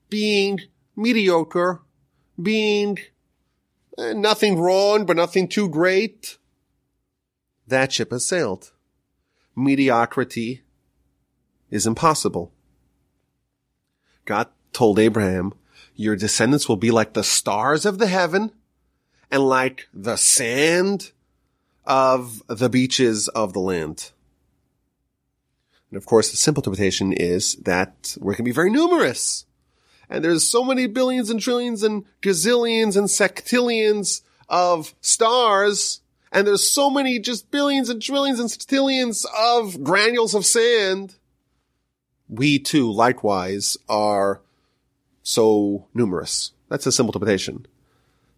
being 0.08 0.60
mediocre, 0.96 1.82
being 2.40 2.98
eh, 3.98 4.12
nothing 4.12 4.58
wrong, 4.58 5.06
but 5.06 5.16
nothing 5.16 5.48
too 5.48 5.68
great. 5.68 6.38
That 7.66 7.92
ship 7.92 8.10
has 8.10 8.26
sailed. 8.26 8.72
Mediocrity 9.54 10.62
is 11.70 11.86
impossible. 11.86 12.52
God 14.24 14.48
told 14.72 14.98
Abraham, 14.98 15.54
your 15.94 16.16
descendants 16.16 16.68
will 16.68 16.76
be 16.76 16.90
like 16.90 17.12
the 17.12 17.24
stars 17.24 17.84
of 17.84 17.98
the 17.98 18.06
heaven 18.06 18.52
and 19.30 19.42
like 19.42 19.88
the 19.92 20.16
sand 20.16 21.12
of 21.84 22.42
the 22.48 22.68
beaches 22.68 23.28
of 23.28 23.52
the 23.52 23.60
land. 23.60 24.10
And 25.90 25.96
of 25.96 26.06
course, 26.06 26.30
the 26.30 26.36
simple 26.36 26.60
interpretation 26.60 27.12
is 27.12 27.56
that 27.56 28.16
we're 28.20 28.32
going 28.32 28.38
to 28.38 28.42
be 28.44 28.52
very 28.52 28.70
numerous. 28.70 29.44
And 30.08 30.24
there's 30.24 30.48
so 30.48 30.64
many 30.64 30.86
billions 30.86 31.30
and 31.30 31.40
trillions 31.40 31.82
and 31.82 32.04
gazillions 32.22 32.96
and 32.96 33.08
sextillions 33.08 34.22
of 34.48 34.94
stars. 35.00 36.00
And 36.32 36.46
there's 36.46 36.70
so 36.70 36.90
many 36.90 37.18
just 37.18 37.50
billions 37.50 37.88
and 37.88 38.00
trillions 38.00 38.40
and 38.40 38.48
sextillions 38.48 39.24
of 39.36 39.82
granules 39.82 40.34
of 40.34 40.46
sand. 40.46 41.16
We 42.30 42.60
too, 42.60 42.90
likewise, 42.90 43.76
are 43.88 44.40
so 45.22 45.88
numerous. 45.92 46.52
That's 46.68 46.86
a 46.86 46.92
simple 46.92 47.10
interpretation. 47.10 47.66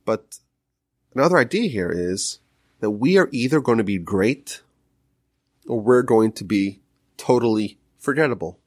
But 0.07 0.39
another 1.15 1.37
idea 1.37 1.69
here 1.69 1.93
is 1.95 2.41
that 2.81 2.91
we 2.91 3.19
are 3.19 3.29
either 3.33 3.61
going 3.61 3.79
to 3.79 3.85
be 3.85 3.99
great 3.99 4.63
or 5.69 5.79
we're 5.79 6.03
going 6.03 6.33
to 6.33 6.45
be 6.45 6.81
totally 7.19 7.79
forgettable. 7.99 8.59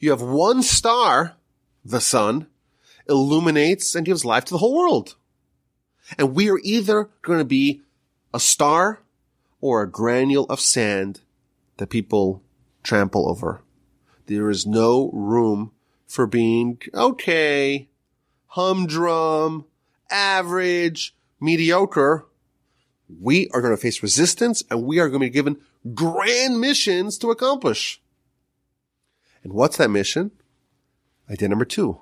You 0.00 0.10
have 0.10 0.20
one 0.20 0.62
star, 0.62 1.36
the 1.84 2.00
sun, 2.00 2.48
illuminates 3.08 3.94
and 3.94 4.04
gives 4.04 4.24
life 4.24 4.44
to 4.46 4.54
the 4.54 4.58
whole 4.58 4.74
world. 4.74 5.14
And 6.18 6.34
we 6.34 6.50
are 6.50 6.60
either 6.62 7.08
going 7.22 7.38
to 7.38 7.44
be 7.44 7.82
a 8.34 8.40
star 8.40 9.00
or 9.60 9.82
a 9.82 9.88
granule 9.88 10.46
of 10.46 10.60
sand 10.60 11.20
that 11.76 11.88
people 11.88 12.42
trample 12.82 13.28
over. 13.28 13.62
There 14.26 14.50
is 14.50 14.66
no 14.66 15.10
room 15.12 15.72
for 16.06 16.26
being 16.26 16.80
okay, 16.94 17.88
humdrum, 18.48 19.64
average, 20.10 21.14
mediocre. 21.40 22.26
We 23.20 23.48
are 23.50 23.60
going 23.60 23.74
to 23.74 23.80
face 23.80 24.02
resistance 24.02 24.64
and 24.70 24.84
we 24.84 24.98
are 24.98 25.08
going 25.08 25.20
to 25.20 25.26
be 25.26 25.30
given 25.30 25.60
grand 25.94 26.60
missions 26.60 27.18
to 27.18 27.30
accomplish. 27.30 28.00
And 29.44 29.52
what's 29.52 29.76
that 29.76 29.90
mission? 29.90 30.32
Idea 31.30 31.48
number 31.48 31.64
two. 31.64 32.00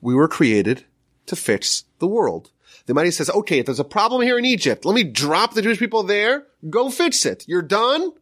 We 0.00 0.14
were 0.14 0.28
created 0.28 0.84
to 1.26 1.36
fix 1.36 1.84
the 1.98 2.06
world. 2.06 2.50
The 2.86 2.92
Almighty 2.92 3.10
says, 3.10 3.30
okay, 3.30 3.60
if 3.60 3.66
there's 3.66 3.80
a 3.80 3.84
problem 3.84 4.22
here 4.22 4.38
in 4.38 4.44
Egypt, 4.44 4.84
let 4.84 4.94
me 4.94 5.04
drop 5.04 5.54
the 5.54 5.62
Jewish 5.62 5.78
people 5.78 6.02
there. 6.02 6.44
Go 6.68 6.90
fix 6.90 7.24
it. 7.24 7.44
You're 7.46 7.62
done. 7.62 8.12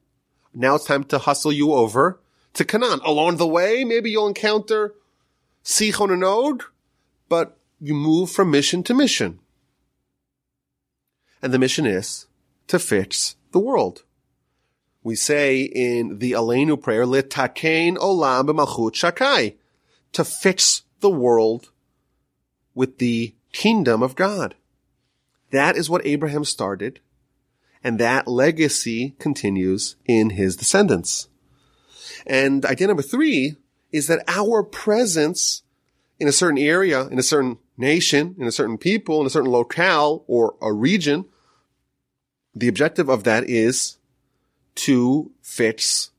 Now 0.55 0.77
it's 0.77 0.85
time 0.85 1.05
to 1.05 1.19
hustle 1.19 1.53
you 1.53 1.73
over 1.73 2.21
to 2.59 2.65
Canaan. 2.65 3.01
Along 3.05 3.37
the 3.37 3.47
way, 3.47 3.85
maybe 3.85 4.11
you'll 4.11 4.27
encounter 4.27 4.95
Sichon 5.65 6.13
and 6.13 6.25
Og, 6.25 6.65
but 7.29 7.57
you 7.81 7.95
move 7.95 8.31
from 8.31 8.51
mission 8.51 8.83
to 8.83 8.95
mission. 8.95 9.39
And 11.41 11.55
the 11.55 11.59
mission 11.59 11.87
is 11.87 12.27
to 12.67 12.79
fix 12.79 13.37
the 13.53 13.61
world. 13.61 14.03
We 15.05 15.15
say 15.15 15.63
in 15.63 16.19
the 16.19 16.33
Aleinu 16.33 16.81
prayer, 16.81 17.05
Litakein 17.05 17.97
olam 17.97 18.49
b'malchut 18.49 18.95
Shaddai, 18.95 19.55
to 20.13 20.25
fix 20.25 20.83
the 21.01 21.11
world 21.11 21.71
with 22.75 22.99
the 22.99 23.35
kingdom 23.53 24.03
of 24.03 24.17
God. 24.17 24.57
That 25.53 25.77
is 25.77 25.89
what 25.89 26.05
Abraham 26.05 26.45
started, 26.45 26.99
and 27.85 28.01
that 28.01 28.27
legacy 28.27 29.15
continues 29.21 29.95
in 30.07 30.31
his 30.31 30.57
descendants. 30.57 31.29
And 32.27 32.65
idea 32.65 32.87
number 32.87 33.03
three 33.03 33.57
is 33.93 34.07
that 34.09 34.25
our 34.29 34.63
presence 34.63 35.63
in 36.19 36.29
a 36.29 36.33
certain 36.33 36.59
area, 36.59 37.07
in 37.07 37.19
a 37.19 37.23
certain 37.23 37.59
nation, 37.77 38.35
in 38.39 38.47
a 38.47 38.53
certain 38.53 38.79
people, 38.79 39.21
in 39.21 39.27
a 39.27 39.31
certain 39.31 39.51
locale 39.51 40.25
or 40.27 40.57
a 40.61 40.73
region, 40.73 41.25
the 42.55 42.69
objective 42.69 43.09
of 43.09 43.25
that 43.25 43.49
is 43.49 43.99
to 44.75 45.31
fix 45.43 46.11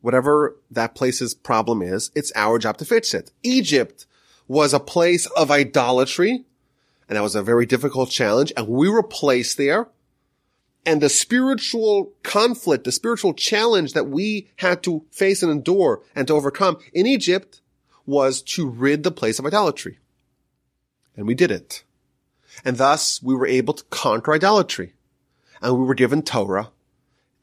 whatever 0.00 0.56
that 0.70 0.94
place's 0.94 1.34
problem 1.34 1.80
is. 1.80 2.10
It's 2.14 2.32
our 2.34 2.58
job 2.58 2.76
to 2.78 2.84
fix 2.84 3.14
it. 3.14 3.30
Egypt 3.42 4.06
was 4.48 4.74
a 4.74 4.80
place 4.80 5.26
of 5.26 5.50
idolatry, 5.50 6.44
and 7.08 7.16
that 7.16 7.22
was 7.22 7.34
a 7.34 7.42
very 7.42 7.64
difficult 7.64 8.10
challenge, 8.10 8.52
and 8.56 8.68
we 8.68 8.88
were 8.88 9.02
placed 9.02 9.56
there 9.56 9.88
and 10.84 11.00
the 11.00 11.08
spiritual 11.08 12.12
conflict, 12.22 12.84
the 12.84 12.92
spiritual 12.92 13.34
challenge 13.34 13.92
that 13.92 14.08
we 14.08 14.48
had 14.56 14.82
to 14.82 15.04
face 15.10 15.42
and 15.42 15.52
endure 15.52 16.02
and 16.14 16.26
to 16.26 16.34
overcome 16.34 16.78
in 16.92 17.06
Egypt 17.06 17.60
was 18.04 18.42
to 18.42 18.68
rid 18.68 19.02
the 19.02 19.12
place 19.12 19.38
of 19.38 19.46
idolatry. 19.46 19.98
And 21.16 21.26
we 21.26 21.34
did 21.34 21.50
it. 21.50 21.84
And 22.64 22.76
thus 22.76 23.22
we 23.22 23.34
were 23.34 23.46
able 23.46 23.74
to 23.74 23.84
conquer 23.84 24.34
idolatry. 24.34 24.94
And 25.60 25.78
we 25.78 25.84
were 25.84 25.94
given 25.94 26.22
Torah 26.22 26.70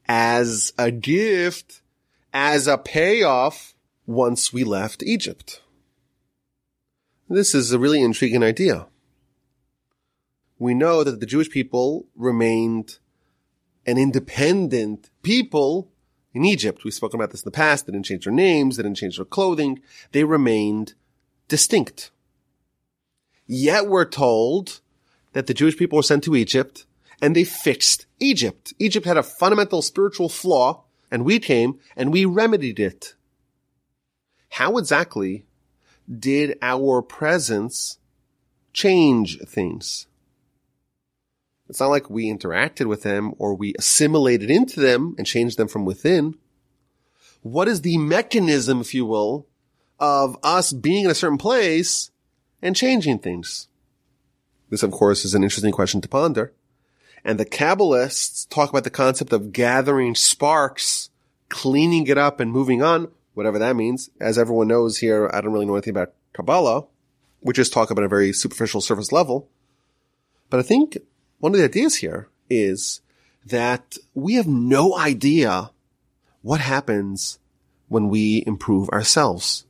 as 0.07 0.73
a 0.77 0.91
gift, 0.91 1.81
as 2.33 2.67
a 2.67 2.77
payoff 2.77 3.73
once 4.05 4.51
we 4.51 4.63
left 4.63 5.03
Egypt. 5.03 5.61
This 7.29 7.53
is 7.53 7.71
a 7.71 7.79
really 7.79 8.01
intriguing 8.01 8.43
idea. 8.43 8.87
We 10.57 10.73
know 10.73 11.03
that 11.03 11.19
the 11.19 11.25
Jewish 11.25 11.49
people 11.49 12.07
remained 12.15 12.97
an 13.89 13.97
independent 13.97 15.09
people 15.23 15.91
in 16.33 16.45
Egypt. 16.45 16.83
We've 16.83 16.93
spoken 16.93 17.19
about 17.19 17.31
this 17.31 17.41
in 17.41 17.47
the 17.47 17.51
past. 17.51 17.85
They 17.85 17.91
didn't 17.91 18.05
change 18.05 18.25
their 18.25 18.33
names. 18.33 18.77
They 18.77 18.83
didn't 18.83 18.97
change 18.97 19.17
their 19.17 19.25
clothing. 19.25 19.81
They 20.11 20.23
remained 20.23 20.93
distinct. 21.47 22.11
Yet 23.47 23.87
we're 23.87 24.05
told 24.05 24.81
that 25.33 25.47
the 25.47 25.55
Jewish 25.55 25.75
people 25.75 25.97
were 25.97 26.03
sent 26.03 26.23
to 26.25 26.35
Egypt 26.35 26.85
and 27.19 27.35
they 27.35 27.43
fixed 27.43 28.05
Egypt. 28.19 28.73
Egypt 28.77 29.07
had 29.07 29.17
a 29.17 29.23
fundamental 29.23 29.81
spiritual 29.81 30.29
flaw 30.29 30.83
and 31.09 31.25
we 31.25 31.39
came 31.39 31.79
and 31.95 32.13
we 32.13 32.25
remedied 32.25 32.79
it. 32.79 33.15
How 34.49 34.77
exactly 34.77 35.45
did 36.07 36.59
our 36.61 37.01
presence 37.01 37.97
change 38.71 39.39
things? 39.39 40.05
It's 41.69 41.79
not 41.79 41.87
like 41.87 42.09
we 42.09 42.33
interacted 42.33 42.87
with 42.87 43.03
them 43.03 43.33
or 43.37 43.53
we 43.53 43.75
assimilated 43.77 44.49
into 44.49 44.79
them 44.79 45.13
and 45.17 45.27
changed 45.27 45.57
them 45.57 45.67
from 45.67 45.85
within. 45.85 46.35
What 47.41 47.67
is 47.67 47.81
the 47.81 47.97
mechanism, 47.99 48.81
if 48.81 48.93
you 48.93 49.05
will, 49.05 49.45
of 49.99 50.35
us 50.41 50.73
being 50.73 51.05
in 51.05 51.11
a 51.11 51.15
certain 51.15 51.37
place 51.37 52.09
and 52.61 52.75
changing 52.75 53.19
things? 53.19 53.67
This, 54.69 54.83
of 54.83 54.91
course, 54.91 55.23
is 55.23 55.35
an 55.35 55.43
interesting 55.43 55.71
question 55.71 56.01
to 56.01 56.09
ponder. 56.09 56.53
And 57.23 57.39
the 57.39 57.45
Kabbalists 57.45 58.49
talk 58.49 58.69
about 58.69 58.83
the 58.83 58.89
concept 58.89 59.31
of 59.31 59.51
gathering 59.51 60.15
sparks, 60.15 61.09
cleaning 61.49 62.07
it 62.07 62.17
up 62.17 62.39
and 62.39 62.51
moving 62.51 62.81
on, 62.81 63.09
whatever 63.35 63.59
that 63.59 63.75
means. 63.75 64.09
As 64.19 64.37
everyone 64.39 64.67
knows 64.67 64.97
here, 64.97 65.29
I 65.31 65.41
don't 65.41 65.53
really 65.53 65.65
know 65.65 65.75
anything 65.75 65.91
about 65.91 66.13
Kabbalah. 66.33 66.85
We 67.41 67.53
just 67.53 67.73
talk 67.73 67.91
about 67.91 68.05
a 68.05 68.09
very 68.09 68.33
superficial 68.33 68.81
surface 68.81 69.11
level. 69.11 69.49
But 70.49 70.59
I 70.59 70.63
think 70.63 70.97
one 71.39 71.53
of 71.53 71.57
the 71.57 71.65
ideas 71.65 71.95
here 71.95 72.29
is 72.49 73.01
that 73.45 73.97
we 74.13 74.35
have 74.35 74.47
no 74.47 74.97
idea 74.97 75.71
what 76.41 76.61
happens 76.61 77.39
when 77.87 78.09
we 78.09 78.43
improve 78.45 78.89
ourselves? 78.89 79.65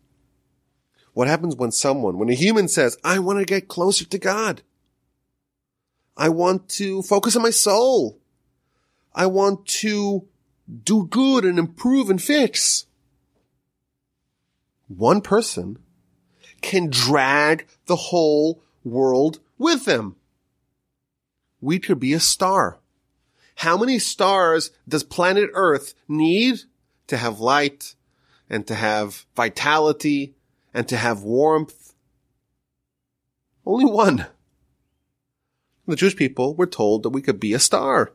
What 1.13 1.27
happens 1.27 1.55
when 1.55 1.71
someone, 1.71 2.17
when 2.17 2.29
a 2.29 2.33
human 2.33 2.67
says, 2.67 2.97
I 3.03 3.19
want 3.19 3.39
to 3.39 3.45
get 3.45 3.67
closer 3.67 4.05
to 4.05 4.17
God. 4.17 4.61
I 6.15 6.29
want 6.29 6.69
to 6.69 7.01
focus 7.01 7.35
on 7.35 7.41
my 7.41 7.49
soul. 7.49 8.19
I 9.13 9.25
want 9.25 9.65
to 9.67 10.27
do 10.83 11.05
good 11.07 11.45
and 11.45 11.57
improve 11.57 12.09
and 12.09 12.21
fix. 12.21 12.85
One 14.87 15.21
person 15.21 15.79
can 16.61 16.89
drag 16.89 17.67
the 17.85 17.95
whole 17.95 18.61
world 18.83 19.39
with 19.57 19.85
them. 19.85 20.15
We 21.61 21.79
could 21.79 21.99
be 21.99 22.13
a 22.13 22.19
star. 22.19 22.79
How 23.55 23.77
many 23.77 23.99
stars 23.99 24.71
does 24.87 25.03
planet 25.03 25.49
Earth 25.53 25.93
need 26.07 26.61
to 27.07 27.17
have 27.17 27.39
light 27.39 27.95
and 28.49 28.65
to 28.67 28.75
have 28.75 29.25
vitality 29.35 30.35
and 30.73 30.87
to 30.87 30.95
have 30.95 31.23
warmth? 31.23 31.93
Only 33.65 33.85
one. 33.85 34.27
The 35.87 35.95
Jewish 35.95 36.15
people 36.15 36.55
were 36.55 36.67
told 36.67 37.03
that 37.03 37.09
we 37.09 37.21
could 37.21 37.39
be 37.39 37.53
a 37.53 37.59
star. 37.59 38.13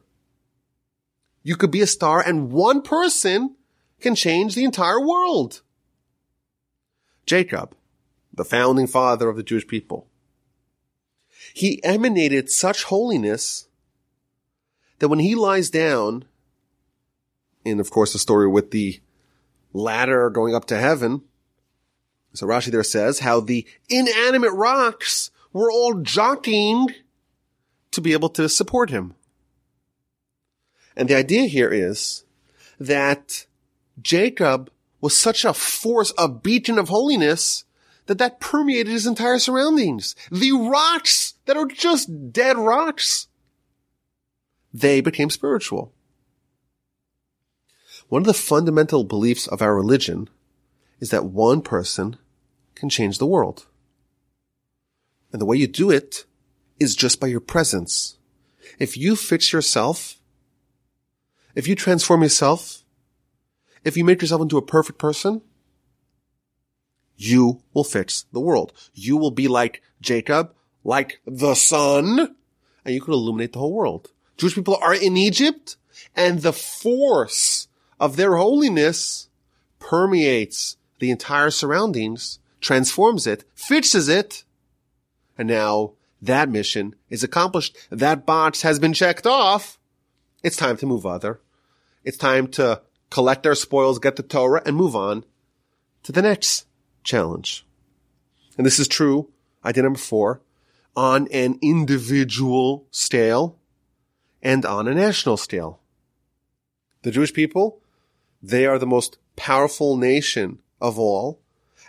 You 1.43 1.57
could 1.57 1.71
be 1.71 1.83
a 1.83 1.87
star 1.87 2.23
and 2.27 2.51
one 2.51 2.81
person 2.81 3.57
can 4.01 4.15
change 4.15 4.55
the 4.55 4.65
entire 4.65 5.01
world. 5.01 5.61
Jacob, 7.27 7.75
the 8.33 8.45
founding 8.45 8.87
father 8.87 9.29
of 9.29 9.37
the 9.37 9.43
Jewish 9.43 9.67
people, 9.67 10.09
he 11.55 11.83
emanated 11.85 12.51
such 12.51 12.83
holiness 12.83 13.69
that 14.99 15.09
when 15.09 15.21
he 15.21 15.37
lies 15.37 15.71
down, 15.71 16.25
in 17.65 17.79
of 17.79 17.93
course 17.93 18.13
the 18.13 18.19
story 18.19 18.49
with 18.49 18.73
the 18.73 19.01
ladder 19.73 20.31
going 20.31 20.53
up 20.53 20.65
to 20.67 20.77
heaven, 20.77 21.23
so 22.33 22.45
Rashi 22.45 22.73
there 22.73 22.83
says 22.83 23.21
how 23.21 23.39
the 23.39 23.65
inanimate 23.89 24.53
rocks 24.53 25.31
were 25.53 25.71
all 25.71 25.95
jockeying 26.03 26.89
to 27.93 28.01
be 28.01 28.13
able 28.13 28.31
to 28.31 28.49
support 28.49 28.91
him. 28.91 29.15
And 30.97 31.09
the 31.09 31.15
idea 31.15 31.47
here 31.47 31.73
is 31.73 32.25
that 32.81 33.47
Jacob 34.03 34.73
was 35.01 35.17
such 35.17 35.45
a 35.45 35.55
force, 35.55 36.13
a 36.19 36.29
beacon 36.29 36.81
of 36.81 36.89
holiness 36.89 37.64
that 38.07 38.19
that 38.19 38.41
permeated 38.41 38.93
his 38.93 39.07
entire 39.07 39.39
surroundings. 39.39 40.15
The 40.31 40.53
rocks 40.53 41.35
that 41.47 41.57
are 41.57 41.67
just 41.67 42.33
dead 42.33 42.57
rocks, 42.57 43.29
they 44.73 45.01
became 45.01 45.31
spiritual. 45.31 45.93
One 48.09 48.23
of 48.23 48.27
the 48.27 48.35
fundamental 48.35 49.05
beliefs 49.05 49.47
of 49.47 49.63
our 49.63 49.75
religion 49.75 50.29
is 51.01 51.11
that 51.11 51.25
one 51.25 51.63
person 51.63 52.17
can 52.75 52.89
change 52.89 53.19
the 53.19 53.27
world. 53.27 53.67
And 55.33 55.41
the 55.41 55.47
way 55.47 55.57
you 55.57 55.67
do 55.67 55.91
it 55.91 56.25
is 56.79 56.95
just 56.95 57.21
by 57.21 57.27
your 57.27 57.41
presence. 57.41 58.19
If 58.79 58.97
you 58.97 59.17
fix 59.17 59.53
yourself, 59.53 60.19
if 61.55 61.67
you 61.67 61.75
transform 61.75 62.23
yourself, 62.23 62.83
if 63.85 63.97
you 63.97 64.05
make 64.05 64.21
yourself 64.21 64.43
into 64.43 64.59
a 64.59 64.63
perfect 64.63 64.99
person, 64.99 65.43
you 67.17 67.63
will 67.73 67.85
fix 67.85 68.27
the 68.33 68.41
world. 68.41 68.73
You 68.95 69.17
will 69.17 69.31
be 69.31 69.49
like 69.49 69.83
Jacob, 70.01 70.53
like 70.83 71.21
the 71.27 71.55
sun, 71.55 72.35
and 72.85 72.95
you 72.95 73.01
could 73.01 73.15
illuminate 73.15 73.53
the 73.53 73.59
whole 73.59 73.73
world. 73.73 74.11
Jewish 74.37 74.55
people 74.55 74.79
are 74.81 74.95
in 74.95 75.17
Egypt, 75.17 75.77
and 76.15 76.41
the 76.41 76.53
force 76.53 77.69
of 78.01 78.17
their 78.17 78.37
holiness 78.37 79.29
permeates 79.79 80.77
the 80.99 81.11
entire 81.11 81.51
surroundings, 81.51 82.39
transforms 82.61 83.27
it, 83.27 83.45
fixes 83.55 84.09
it, 84.09 84.45
and 85.37 85.49
now 85.49 85.93
that 86.23 86.49
mission 86.49 86.95
is 87.11 87.23
accomplished. 87.23 87.77
That 87.91 88.25
box 88.25 88.63
has 88.63 88.79
been 88.79 88.95
checked 88.95 89.27
off. 89.27 89.79
It's 90.43 90.57
time 90.57 90.77
to 90.79 90.87
move 90.87 91.05
other. 91.05 91.41
It's 92.03 92.17
time 92.17 92.49
to 92.49 92.83
collect 93.11 93.47
our 93.47 93.55
spoils, 93.55 93.99
get 93.99 94.17
the 94.17 94.23
Torah, 94.23 94.63
and 94.65 94.77
move 94.77 94.97
on 94.97 95.25
to 96.03 96.13
the 96.13 96.23
next 96.23 96.67
challenge. 97.05 97.67
And 98.57 98.67
this 98.67 98.79
is 98.79 98.89
true, 98.89 99.31
idea 99.65 99.83
number 99.83 99.99
four, 99.99 100.41
on 100.97 101.29
an 101.33 101.59
individual 101.61 102.87
scale 102.91 103.59
and 104.43 104.65
on 104.65 104.87
a 104.87 104.95
national 104.95 105.37
scale. 105.37 105.81
The 107.03 107.11
Jewish 107.11 107.33
people, 107.33 107.81
they 108.43 108.67
are 108.67 108.79
the 108.79 108.87
most 108.87 109.19
powerful 109.37 109.97
nation 109.97 110.59
of 110.81 110.99
all, 110.99 111.41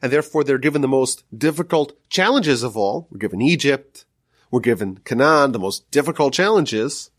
and 0.02 0.12
therefore 0.12 0.44
they're 0.44 0.58
given 0.58 0.82
the 0.82 0.88
most 0.88 1.24
difficult 1.38 1.94
challenges 2.10 2.64
of 2.64 2.76
all. 2.76 3.08
We're 3.12 3.20
given 3.20 3.42
Egypt, 3.42 4.06
we're 4.52 4.60
given 4.60 4.98
Canaan, 5.06 5.52
the 5.52 5.60
most 5.60 5.90
difficult 5.92 6.34
challenges, 6.34 7.12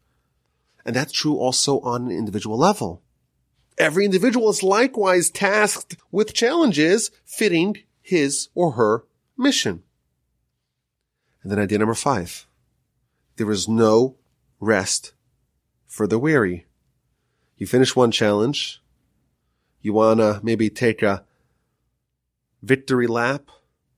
and 0.84 0.94
that's 0.94 1.12
true 1.12 1.36
also 1.36 1.80
on 1.80 2.06
an 2.06 2.10
individual 2.12 2.56
level. 2.56 3.02
Every 3.78 4.04
individual 4.04 4.48
is 4.48 4.62
likewise 4.62 5.30
tasked 5.30 5.96
with 6.10 6.32
challenges 6.32 7.10
fitting 7.24 7.76
his 8.06 8.50
or 8.54 8.72
her 8.72 9.04
mission. 9.36 9.82
And 11.42 11.50
then 11.50 11.58
idea 11.58 11.78
number 11.78 11.94
five. 11.94 12.46
There 13.34 13.50
is 13.50 13.66
no 13.66 14.14
rest 14.60 15.12
for 15.88 16.06
the 16.06 16.18
weary. 16.18 16.66
You 17.56 17.66
finish 17.66 17.96
one 17.96 18.12
challenge. 18.12 18.80
You 19.80 19.92
wanna 19.92 20.38
maybe 20.44 20.70
take 20.70 21.02
a 21.02 21.24
victory 22.62 23.08
lap, 23.08 23.50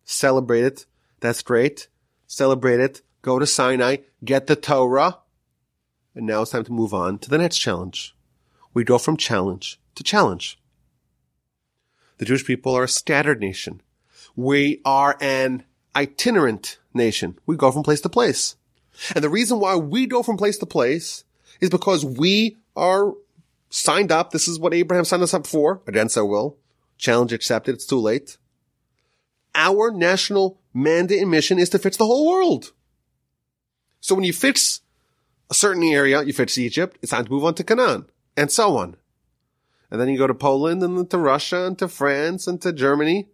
celebrate 0.05 0.65
it. 0.65 0.87
That's 1.21 1.43
great. 1.43 1.89
Celebrate 2.27 2.81
it. 2.81 3.03
Go 3.21 3.39
to 3.39 3.47
Sinai, 3.47 3.97
get 4.25 4.47
the 4.47 4.57
Torah. 4.57 5.19
And 6.15 6.27
now 6.27 6.43
it's 6.43 6.53
time 6.53 6.65
to 6.65 6.73
move 6.73 6.95
on 6.95 7.19
to 7.19 7.29
the 7.29 7.39
next 7.39 7.59
challenge. 7.59 8.17
We 8.73 8.85
go 8.85 8.97
from 8.97 9.19
challenge 9.19 9.79
to 9.97 10.03
challenge. 10.03 10.59
The 12.17 12.25
Jewish 12.25 12.47
people 12.47 12.75
are 12.75 12.85
a 12.85 12.89
scattered 12.89 13.41
nation. 13.41 13.83
We 14.39 14.81
are 14.85 15.17
an 15.21 15.65
itinerant 15.97 16.79
nation. 16.95 17.41
We 17.45 17.57
go 17.57 17.73
from 17.73 17.83
place 17.83 18.01
to 18.03 18.09
place. 18.09 18.55
And 19.17 19.25
the 19.25 19.29
reason 19.29 19.59
why 19.59 19.75
we 19.75 20.07
go 20.07 20.23
from 20.23 20.37
place 20.37 20.57
to 20.59 20.67
place 20.67 21.25
is 21.61 21.71
because 21.71 22.05
we 22.05 22.57
are 22.77 23.15
signed 23.69 24.13
up. 24.13 24.31
This 24.31 24.47
is 24.47 24.61
what 24.61 24.73
Abraham 24.73 25.05
signed 25.05 25.25
us 25.25 25.35
up 25.35 25.45
for 25.45 25.83
against 25.89 26.17
our 26.17 26.25
will. 26.25 26.57
Challenge 26.99 27.33
accepted. 27.33 27.75
It's 27.75 27.85
too 27.85 27.99
late. 27.99 28.37
Our 29.57 29.91
national 29.91 30.61
mandate 30.73 31.21
and 31.21 31.33
mission 31.33 31.59
is 31.59 31.71
to 31.71 31.81
fix 31.81 31.97
the 31.97 32.07
whole 32.07 32.31
world. 32.31 32.71
So 33.99 34.15
when 34.15 34.23
you 34.23 34.33
fix 34.33 34.83
a 35.51 35.55
certain 35.55 35.83
area, 35.83 36.23
you 36.23 36.33
fix 36.33 36.57
Egypt, 36.57 36.97
it's 37.03 37.11
time 37.11 37.25
to 37.25 37.31
move 37.33 37.45
on 37.45 37.55
to 37.55 37.65
Canaan 37.65 38.07
and 38.37 38.53
so 38.53 38.77
on. 38.77 38.95
And 39.91 40.01
then 40.01 40.09
you 40.09 40.17
go 40.17 40.29
to 40.29 40.35
Poland 40.35 40.81
and 40.85 41.11
to 41.11 41.19
Russia 41.19 41.67
and 41.67 41.77
to 41.81 41.89
France 41.89 42.47
and 42.47 42.63
to 42.63 42.73
Germany. 42.73 43.27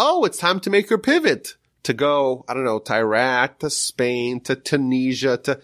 Oh, 0.00 0.24
it's 0.24 0.38
time 0.38 0.60
to 0.60 0.70
make 0.70 0.90
your 0.90 1.00
pivot 1.00 1.56
to 1.82 1.92
go, 1.92 2.44
I 2.46 2.54
don't 2.54 2.62
know, 2.62 2.78
to 2.78 2.94
Iraq, 2.94 3.58
to 3.58 3.68
Spain, 3.68 4.38
to 4.42 4.54
Tunisia, 4.54 5.38
to 5.38 5.60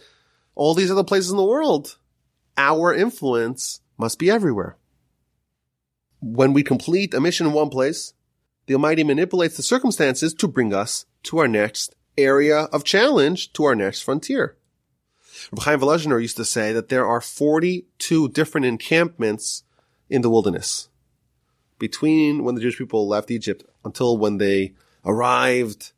all 0.57 0.75
these 0.75 0.90
other 0.90 1.05
places 1.05 1.31
in 1.31 1.37
the 1.37 1.44
world. 1.44 1.99
Our 2.59 2.92
influence 2.92 3.81
must 3.97 4.18
be 4.18 4.33
everywhere. 4.33 4.77
When 6.20 6.53
we 6.53 6.64
complete 6.64 7.14
a 7.14 7.20
mission 7.20 7.47
in 7.47 7.53
one 7.53 7.70
place, 7.70 8.12
the 8.66 8.75
Almighty 8.75 9.05
manipulates 9.05 9.57
the 9.57 9.62
circumstances 9.62 10.35
to 10.35 10.49
bring 10.49 10.75
us 10.75 11.07
to 11.23 11.38
our 11.38 11.47
next 11.47 11.94
area 12.18 12.62
of 12.73 12.83
challenge, 12.83 13.53
to 13.53 13.62
our 13.62 13.77
next 13.77 14.01
frontier. 14.01 14.57
Rabbi 15.53 15.87
Chaim 15.97 16.20
used 16.20 16.38
to 16.38 16.44
say 16.44 16.73
that 16.73 16.88
there 16.88 17.07
are 17.07 17.20
42 17.20 18.31
different 18.31 18.66
encampments 18.66 19.62
in 20.11 20.23
the 20.23 20.31
wilderness 20.31 20.88
between 21.85 22.44
when 22.44 22.55
the 22.55 22.62
Jewish 22.62 22.79
people 22.79 23.07
left 23.07 23.31
Egypt 23.31 23.62
until 23.85 24.16
when 24.16 24.38
they 24.38 24.73
arrived 25.05 25.92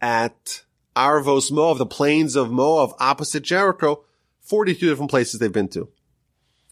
at 0.00 0.64
Arvos 0.96 1.52
Moab, 1.52 1.78
the 1.78 1.86
plains 1.86 2.34
of 2.34 2.50
Moab 2.50 2.90
opposite 2.98 3.44
Jericho, 3.44 4.02
42 4.40 4.88
different 4.88 5.08
places 5.08 5.38
they've 5.38 5.52
been 5.52 5.68
to. 5.68 5.88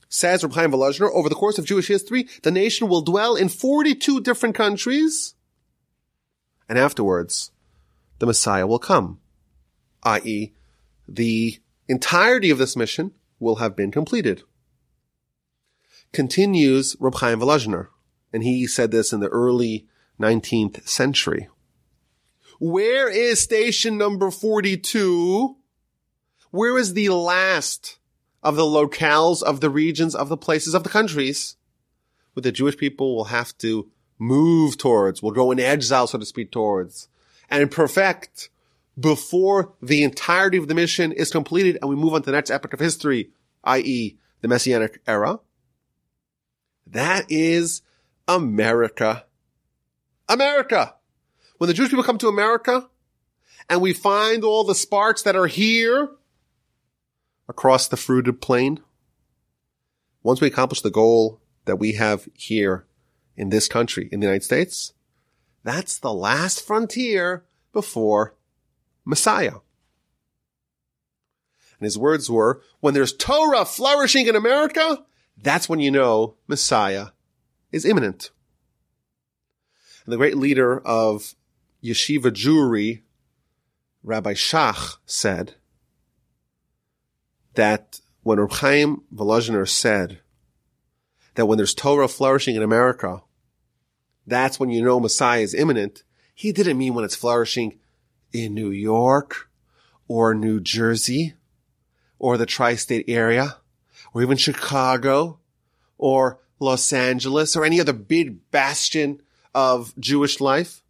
Says 0.09 0.43
Rabbi 0.43 0.57
Chaim 0.57 0.75
over 0.75 1.29
the 1.29 1.37
course 1.37 1.59
of 1.59 1.65
Jewish 1.65 1.87
history, 1.87 2.27
the 2.43 2.51
nation 2.51 2.89
will 2.89 3.03
dwell 3.03 3.37
in 3.37 3.49
42 3.49 4.21
different 4.23 4.57
countries, 4.57 5.35
and 6.69 6.77
afterwards, 6.77 7.53
the 8.19 8.27
Messiah 8.27 8.67
will 8.67 8.81
come, 8.81 9.21
i.e., 10.03 10.53
the 11.07 11.61
entirety 11.87 12.51
of 12.51 12.59
this 12.59 12.75
mission 12.75 13.13
will 13.39 13.57
have 13.57 13.77
been 13.77 13.93
completed. 13.93 14.43
Continues 16.13 16.97
Reb 16.99 17.15
Chaim 17.15 17.39
and 18.35 18.43
he 18.43 18.67
said 18.67 18.91
this 18.91 19.13
in 19.13 19.21
the 19.21 19.29
early 19.29 19.87
19th 20.21 20.89
century. 20.89 21.49
Where 22.59 23.09
is 23.09 23.41
station 23.41 23.97
number 23.97 24.31
42? 24.31 25.57
Where 26.51 26.77
is 26.77 26.95
the 26.95 27.11
last 27.11 27.99
of 28.43 28.57
the 28.57 28.63
locales 28.63 29.43
of 29.43 29.61
the 29.61 29.71
regions 29.71 30.15
of 30.15 30.29
the 30.29 30.37
places 30.37 30.75
of 30.75 30.83
the 30.83 30.91
countries 30.91 31.57
what 32.33 32.43
the 32.43 32.51
Jewish 32.51 32.77
people 32.77 33.15
will 33.15 33.27
have 33.27 33.57
to 33.59 33.89
move 34.19 34.77
towards, 34.77 35.23
will 35.23 35.31
go 35.31 35.53
in 35.53 35.61
exile, 35.61 36.09
so 36.09 36.19
to 36.19 36.27
speak, 36.27 36.51
towards, 36.51 37.09
and 37.49 37.71
perfect 37.71 38.51
before 38.99 39.73
the 39.81 40.03
entirety 40.03 40.57
of 40.57 40.67
the 40.67 40.75
mission 40.75 41.13
is 41.13 41.31
completed 41.31 41.79
and 41.81 41.89
we 41.89 41.95
move 41.95 42.13
on 42.13 42.23
to 42.23 42.27
the 42.27 42.33
next 42.33 42.51
epoch 42.51 42.73
of 42.73 42.81
history, 42.81 43.31
i.e. 43.63 44.17
the 44.41 44.49
Messianic 44.49 45.01
era. 45.07 45.39
That 46.89 47.27
is 47.29 47.83
America. 48.27 49.25
America. 50.29 50.95
When 51.59 51.69
the 51.69 51.75
Jewish 51.75 51.91
people 51.91 52.05
come 52.05 52.19
to 52.19 52.29
America 52.29 52.89
and 53.69 53.81
we 53.81 53.93
find 53.93 54.45
all 54.45 54.65
the 54.65 54.75
sparks 54.75 55.23
that 55.23 55.37
are 55.37 55.47
here 55.47 56.11
across 57.49 57.89
the 57.89 57.97
fruited 57.97 58.41
plain, 58.41 58.81
once 60.23 60.41
we 60.41 60.49
accomplish 60.49 60.81
the 60.81 60.91
goal 60.91 61.41
that 61.67 61.77
we 61.77 61.93
have 61.93 62.29
here 62.35 62.87
in 63.37 63.51
this 63.51 63.69
country, 63.69 64.09
in 64.11 64.21
the 64.21 64.27
United 64.27 64.45
States, 64.45 64.93
that's 65.63 65.99
the 65.99 66.13
last 66.13 66.67
frontier 66.67 67.45
before 67.73 68.35
Messiah. 69.05 69.59
And 71.79 71.85
his 71.85 71.99
words 71.99 72.31
were, 72.31 72.63
when 72.81 72.95
there's 72.95 73.13
Torah 73.13 73.65
flourishing 73.65 74.27
in 74.27 74.37
America, 74.37 75.05
that's 75.37 75.69
when 75.69 75.81
you 75.81 75.91
know 75.91 76.37
Messiah 76.47 77.09
is 77.75 77.85
imminent. 77.85 78.31
And 80.05 80.13
the 80.13 80.17
great 80.17 80.37
leader 80.37 80.79
of 80.79 81.35
yeshiva 81.83 82.31
Jewry, 82.31 83.03
Rabbi 84.05 84.35
Shach, 84.35 84.99
said 85.07 85.55
that 87.55 88.01
when 88.23 88.39
Reb 88.39 88.53
Chaim 88.53 89.03
Volozhiner 89.13 89.69
said 89.69 90.21
that 91.35 91.47
when 91.47 91.59
there's 91.59 91.75
Torah 91.75 92.09
flourishing 92.09 92.55
in 92.55 92.63
America, 92.63 93.23
that's 94.27 94.61
when 94.61 94.71
you 94.71 94.83
know 94.83 95.01
Messiah 95.01 95.41
is 95.41 95.53
imminent, 95.53 96.05
he 96.35 96.53
didn't 96.53 96.79
mean 96.79 96.95
when 96.95 97.05
it's 97.05 97.17
flourishing 97.17 97.81
in 98.33 98.55
New 98.55 98.71
York 98.71 99.51
or 100.07 100.33
New 100.35 100.61
Jersey 100.61 101.35
or 102.19 102.39
the 102.39 102.47
tri-state 102.47 103.07
area 103.09 103.57
or 104.13 104.23
even 104.23 104.37
Chicago 104.37 105.41
or 105.99 106.39
Los 106.65 106.93
Angeles 106.93 107.57
or 107.57 107.65
any 107.65 107.81
other 107.81 107.93
big 107.93 108.51
bastion 108.51 109.21
of 109.55 109.95
Jewish 109.99 110.41
life. 110.41 110.83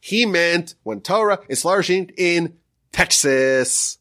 He 0.00 0.26
meant 0.26 0.74
when 0.82 1.00
Torah 1.00 1.40
is 1.48 1.62
flourishing 1.62 2.10
in 2.16 2.58
Texas. 2.90 3.98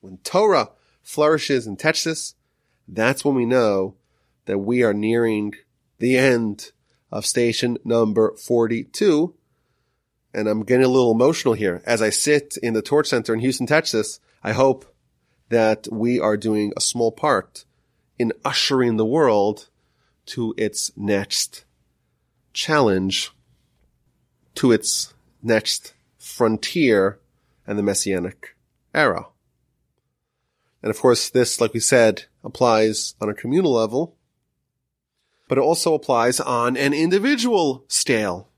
When 0.00 0.18
Torah 0.18 0.70
flourishes 1.02 1.66
in 1.66 1.76
Texas, 1.76 2.34
that's 2.88 3.24
when 3.24 3.34
we 3.34 3.44
know 3.44 3.96
that 4.46 4.58
we 4.58 4.82
are 4.82 4.94
nearing 4.94 5.54
the 5.98 6.16
end 6.16 6.72
of 7.12 7.26
station 7.26 7.78
number 7.84 8.34
42. 8.36 9.34
And 10.32 10.48
I'm 10.48 10.64
getting 10.64 10.86
a 10.86 10.88
little 10.88 11.12
emotional 11.12 11.54
here. 11.54 11.82
As 11.84 12.00
I 12.00 12.10
sit 12.10 12.56
in 12.62 12.72
the 12.72 12.82
Torch 12.82 13.08
Center 13.08 13.34
in 13.34 13.40
Houston, 13.40 13.66
Texas, 13.66 14.20
I 14.42 14.52
hope 14.52 14.86
that 15.50 15.88
we 15.90 16.18
are 16.18 16.36
doing 16.36 16.72
a 16.76 16.80
small 16.80 17.12
part 17.12 17.64
in 18.20 18.34
ushering 18.44 18.98
the 18.98 19.06
world 19.06 19.70
to 20.26 20.52
its 20.58 20.92
next 20.94 21.64
challenge, 22.52 23.30
to 24.54 24.70
its 24.70 25.14
next 25.42 25.94
frontier 26.18 27.18
and 27.66 27.78
the 27.78 27.82
messianic 27.82 28.54
era. 28.94 29.26
And 30.82 30.90
of 30.90 31.00
course, 31.00 31.30
this, 31.30 31.62
like 31.62 31.72
we 31.72 31.80
said, 31.80 32.24
applies 32.44 33.14
on 33.22 33.30
a 33.30 33.34
communal 33.34 33.72
level, 33.72 34.14
but 35.48 35.56
it 35.56 35.62
also 35.62 35.94
applies 35.94 36.40
on 36.40 36.76
an 36.76 36.92
individual 36.92 37.86
scale. 37.88 38.50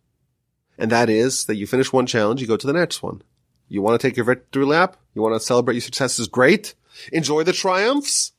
And 0.76 0.90
that 0.90 1.08
is 1.08 1.44
that 1.44 1.54
you 1.54 1.68
finish 1.68 1.92
one 1.92 2.06
challenge, 2.06 2.40
you 2.40 2.48
go 2.48 2.56
to 2.56 2.66
the 2.66 2.72
next 2.72 3.00
one. 3.00 3.22
You 3.68 3.80
want 3.80 4.00
to 4.00 4.04
take 4.04 4.16
your 4.16 4.26
victory 4.26 4.66
lap? 4.66 4.96
You 5.14 5.22
want 5.22 5.36
to 5.36 5.40
celebrate 5.40 5.74
your 5.74 5.82
successes? 5.82 6.26
Great. 6.26 6.74
Enjoy 7.12 7.44
the 7.44 7.52
triumphs. 7.52 8.32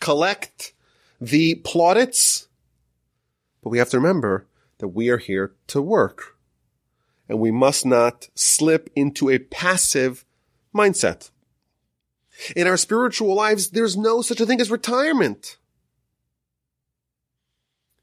Collect 0.00 0.72
the 1.20 1.56
plaudits. 1.56 2.48
But 3.62 3.70
we 3.70 3.78
have 3.78 3.90
to 3.90 3.98
remember 3.98 4.46
that 4.78 4.88
we 4.88 5.08
are 5.08 5.18
here 5.18 5.54
to 5.68 5.80
work. 5.80 6.36
And 7.28 7.38
we 7.38 7.50
must 7.50 7.86
not 7.86 8.28
slip 8.34 8.90
into 8.94 9.30
a 9.30 9.38
passive 9.38 10.24
mindset. 10.74 11.30
In 12.54 12.66
our 12.66 12.76
spiritual 12.76 13.34
lives, 13.34 13.70
there's 13.70 13.96
no 13.96 14.20
such 14.20 14.40
a 14.40 14.46
thing 14.46 14.60
as 14.60 14.70
retirement 14.70 15.56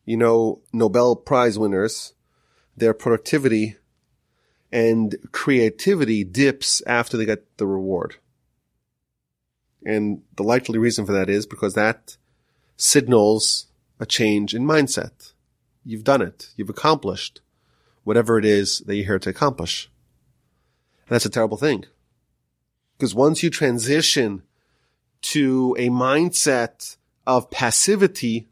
you 0.06 0.18
know, 0.18 0.62
Nobel 0.74 1.16
Prize 1.16 1.58
winners, 1.58 2.14
their 2.76 2.94
productivity 2.94 3.78
and 4.72 5.16
creativity 5.32 6.24
dips 6.24 6.82
after 6.88 7.18
they 7.18 7.26
get 7.26 7.58
the 7.58 7.68
reward. 7.68 8.16
And 9.86 10.22
the 10.36 10.44
likely 10.44 10.78
reason 10.78 11.06
for 11.06 11.14
that 11.14 11.30
is 11.30 11.46
because 11.46 11.74
that 11.74 12.18
signals 12.78 13.68
a 14.00 14.06
change 14.06 14.54
in 14.54 14.64
mindset. 14.64 15.34
You've 15.84 16.04
done 16.04 16.22
it. 16.22 16.50
You've 16.56 16.70
accomplished 16.70 17.42
whatever 18.04 18.38
it 18.38 18.46
is 18.46 18.80
that 18.80 18.96
you're 18.96 19.06
here 19.06 19.20
to 19.20 19.30
accomplish. 19.30 19.90
And 21.08 21.16
that's 21.16 21.26
a 21.26 21.30
terrible 21.30 21.58
thing. 21.58 21.86
Because 22.98 23.16
once 23.16 23.42
you 23.42 23.50
transition 23.50 24.44
to 25.22 25.76
a 25.80 25.90
mindset 25.90 26.98
of 27.26 27.50
passivity, 27.52 28.48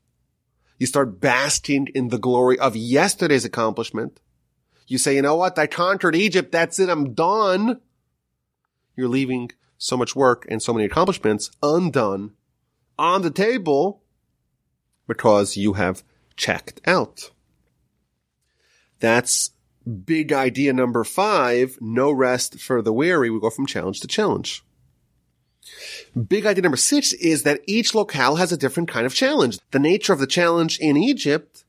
you 0.78 0.88
start 0.88 1.20
basking 1.20 1.88
in 1.94 2.10
the 2.10 2.18
glory 2.18 2.58
of 2.58 2.76
yesterday's 2.76 3.46
accomplishment. 3.46 4.20
You 4.88 4.98
say, 4.98 5.16
you 5.16 5.22
know 5.22 5.36
what? 5.36 5.60
I 5.60 5.68
conquered 5.68 6.16
Egypt. 6.16 6.52
That's 6.52 6.80
it. 6.80 6.90
I'm 6.90 7.14
done. 7.14 7.82
You're 8.96 9.08
leaving 9.08 9.52
so 9.80 9.98
much 9.98 10.16
work 10.16 10.46
and 10.50 10.62
so 10.62 10.74
many 10.74 10.86
accomplishments 10.86 11.50
undone 11.64 12.34
on 13.00 13.24
the 13.24 13.32
table 13.32 14.04
because 15.08 15.58
you 15.58 15.74
have 15.74 16.04
checked 16.36 16.80
out. 16.86 17.32
That's 19.00 19.52
big 20.06 20.32
idea 20.32 20.74
number 20.74 21.04
five. 21.04 21.78
No 21.82 22.12
rest 22.12 22.60
for 22.60 22.82
the 22.82 22.94
weary. 22.94 23.32
We 23.32 23.40
go 23.40 23.50
from 23.50 23.66
challenge 23.66 24.02
to 24.02 24.08
challenge. 24.08 24.64
Big 26.28 26.46
idea 26.46 26.62
number 26.62 26.78
six 26.78 27.14
is 27.14 27.44
that 27.44 27.62
each 27.66 27.96
locale 27.96 28.36
has 28.36 28.52
a 28.52 28.58
different 28.58 28.90
kind 28.90 29.06
of 29.06 29.16
challenge. 29.16 29.60
The 29.72 29.80
nature 29.80 30.14
of 30.14 30.20
the 30.20 30.28
challenge 30.28 30.78
in 30.80 30.98
Egypt 30.98 31.64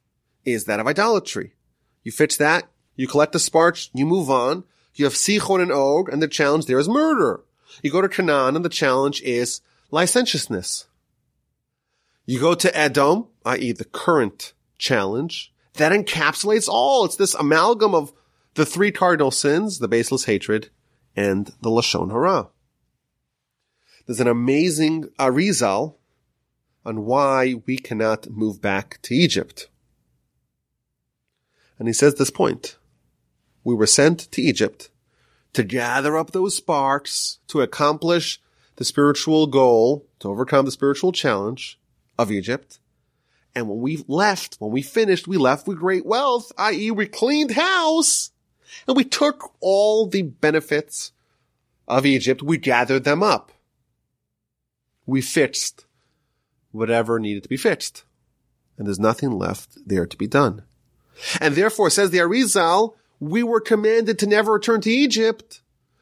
is 0.44 0.64
that 0.64 0.80
of 0.80 0.86
idolatry. 0.86 1.54
You 2.02 2.10
fix 2.12 2.36
that, 2.38 2.64
you 2.96 3.06
collect 3.06 3.32
the 3.32 3.38
sparks, 3.38 3.90
you 3.94 4.04
move 4.04 4.28
on. 4.30 4.64
You 4.94 5.04
have 5.04 5.14
Sichon 5.14 5.62
and 5.62 5.70
Og, 5.70 6.08
and 6.08 6.20
the 6.20 6.28
challenge 6.28 6.66
there 6.66 6.78
is 6.78 6.88
murder. 6.88 7.44
You 7.82 7.90
go 7.90 8.00
to 8.00 8.08
Canaan, 8.08 8.56
and 8.56 8.64
the 8.64 8.68
challenge 8.68 9.22
is 9.22 9.60
licentiousness. 9.90 10.86
You 12.26 12.40
go 12.40 12.54
to 12.54 12.76
Edom, 12.76 13.28
i.e. 13.44 13.72
the 13.72 13.84
current 13.84 14.52
challenge, 14.78 15.52
that 15.74 15.92
encapsulates 15.92 16.68
all. 16.68 17.04
It's 17.04 17.16
this 17.16 17.34
amalgam 17.34 17.94
of 17.94 18.12
the 18.54 18.66
three 18.66 18.92
cardinal 18.92 19.30
sins, 19.30 19.78
the 19.78 19.88
baseless 19.88 20.24
hatred, 20.24 20.70
and 21.16 21.52
the 21.60 21.70
Lashon 21.70 22.10
Hara. 22.10 22.48
There's 24.06 24.20
an 24.20 24.28
amazing 24.28 25.08
uh, 25.18 25.26
Arizal 25.26 25.96
on 26.84 27.04
why 27.04 27.54
we 27.66 27.78
cannot 27.78 28.30
move 28.30 28.60
back 28.60 28.98
to 29.02 29.14
Egypt. 29.14 29.68
And 31.78 31.88
he 31.88 31.92
says 31.92 32.14
this 32.14 32.30
point. 32.30 32.76
We 33.62 33.74
were 33.74 33.86
sent 33.86 34.30
to 34.32 34.42
Egypt 34.42 34.90
to 35.52 35.62
gather 35.62 36.16
up 36.16 36.30
those 36.30 36.56
sparks 36.56 37.38
to 37.48 37.60
accomplish 37.60 38.40
the 38.76 38.84
spiritual 38.84 39.46
goal, 39.46 40.06
to 40.20 40.28
overcome 40.28 40.64
the 40.64 40.70
spiritual 40.70 41.12
challenge 41.12 41.78
of 42.18 42.30
Egypt. 42.30 42.78
And 43.54 43.68
when 43.68 43.80
we 43.80 44.04
left, 44.06 44.56
when 44.58 44.70
we 44.70 44.82
finished, 44.82 45.26
we 45.26 45.36
left 45.36 45.66
with 45.66 45.78
great 45.78 46.06
wealth, 46.06 46.52
i.e. 46.56 46.90
we 46.90 47.06
cleaned 47.06 47.52
house 47.52 48.30
and 48.86 48.96
we 48.96 49.04
took 49.04 49.52
all 49.60 50.06
the 50.06 50.22
benefits 50.22 51.12
of 51.88 52.06
Egypt. 52.06 52.42
We 52.42 52.58
gathered 52.58 53.04
them 53.04 53.22
up 53.22 53.52
we 55.10 55.20
fixed 55.20 55.86
whatever 56.70 57.18
needed 57.18 57.42
to 57.42 57.48
be 57.48 57.56
fixed. 57.56 58.04
And 58.78 58.86
there's 58.86 59.00
nothing 59.00 59.32
left 59.32 59.76
there 59.84 60.06
to 60.06 60.16
be 60.16 60.28
done. 60.28 60.62
And 61.40 61.54
therefore, 61.54 61.90
says 61.90 62.10
the 62.10 62.18
Arizal, 62.18 62.94
we 63.20 63.42
were 63.42 63.60
commanded 63.60 64.18
to 64.18 64.26
never 64.26 64.54
return 64.54 64.80
to 64.82 64.90
Egypt 64.90 65.60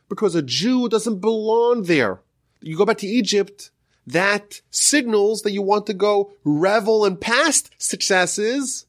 because 0.09 0.35
a 0.35 0.43
Jew 0.43 0.89
doesn't 0.89 1.21
belong 1.21 1.83
there. 1.83 2.21
You 2.61 2.77
go 2.77 2.87
back 2.87 2.99
to 2.99 3.07
Egypt, 3.07 3.71
that 4.07 4.63
signals 4.71 5.43
that 5.43 5.53
you 5.53 5.61
want 5.61 5.87
to 5.87 5.95
go 5.95 6.33
revel 6.45 7.05
in 7.05 7.17
past 7.17 7.71
successes. 7.77 8.87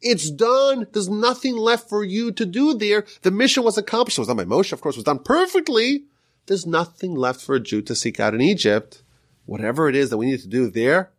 It's 0.00 0.30
done. 0.30 0.86
There's 0.92 1.08
nothing 1.08 1.56
left 1.56 1.88
for 1.88 2.04
you 2.04 2.30
to 2.32 2.46
do 2.46 2.74
there. 2.74 3.04
The 3.22 3.32
mission 3.32 3.64
was 3.64 3.76
accomplished. 3.76 4.18
It 4.18 4.20
was 4.20 4.28
done 4.28 4.36
by 4.36 4.44
Moshe, 4.44 4.72
of 4.72 4.80
course, 4.80 4.94
it 4.94 5.00
was 5.00 5.04
done 5.04 5.18
perfectly. 5.18 6.04
There's 6.46 6.66
nothing 6.66 7.14
left 7.14 7.40
for 7.40 7.56
a 7.56 7.60
Jew 7.60 7.82
to 7.82 7.94
seek 7.94 8.20
out 8.20 8.34
in 8.34 8.40
Egypt 8.40 9.02
whatever 9.50 9.88
it 9.88 9.96
is 9.96 10.10
that 10.10 10.16
we 10.16 10.26
need 10.26 10.40
to 10.40 10.46
do 10.46 10.70
there 10.70 11.10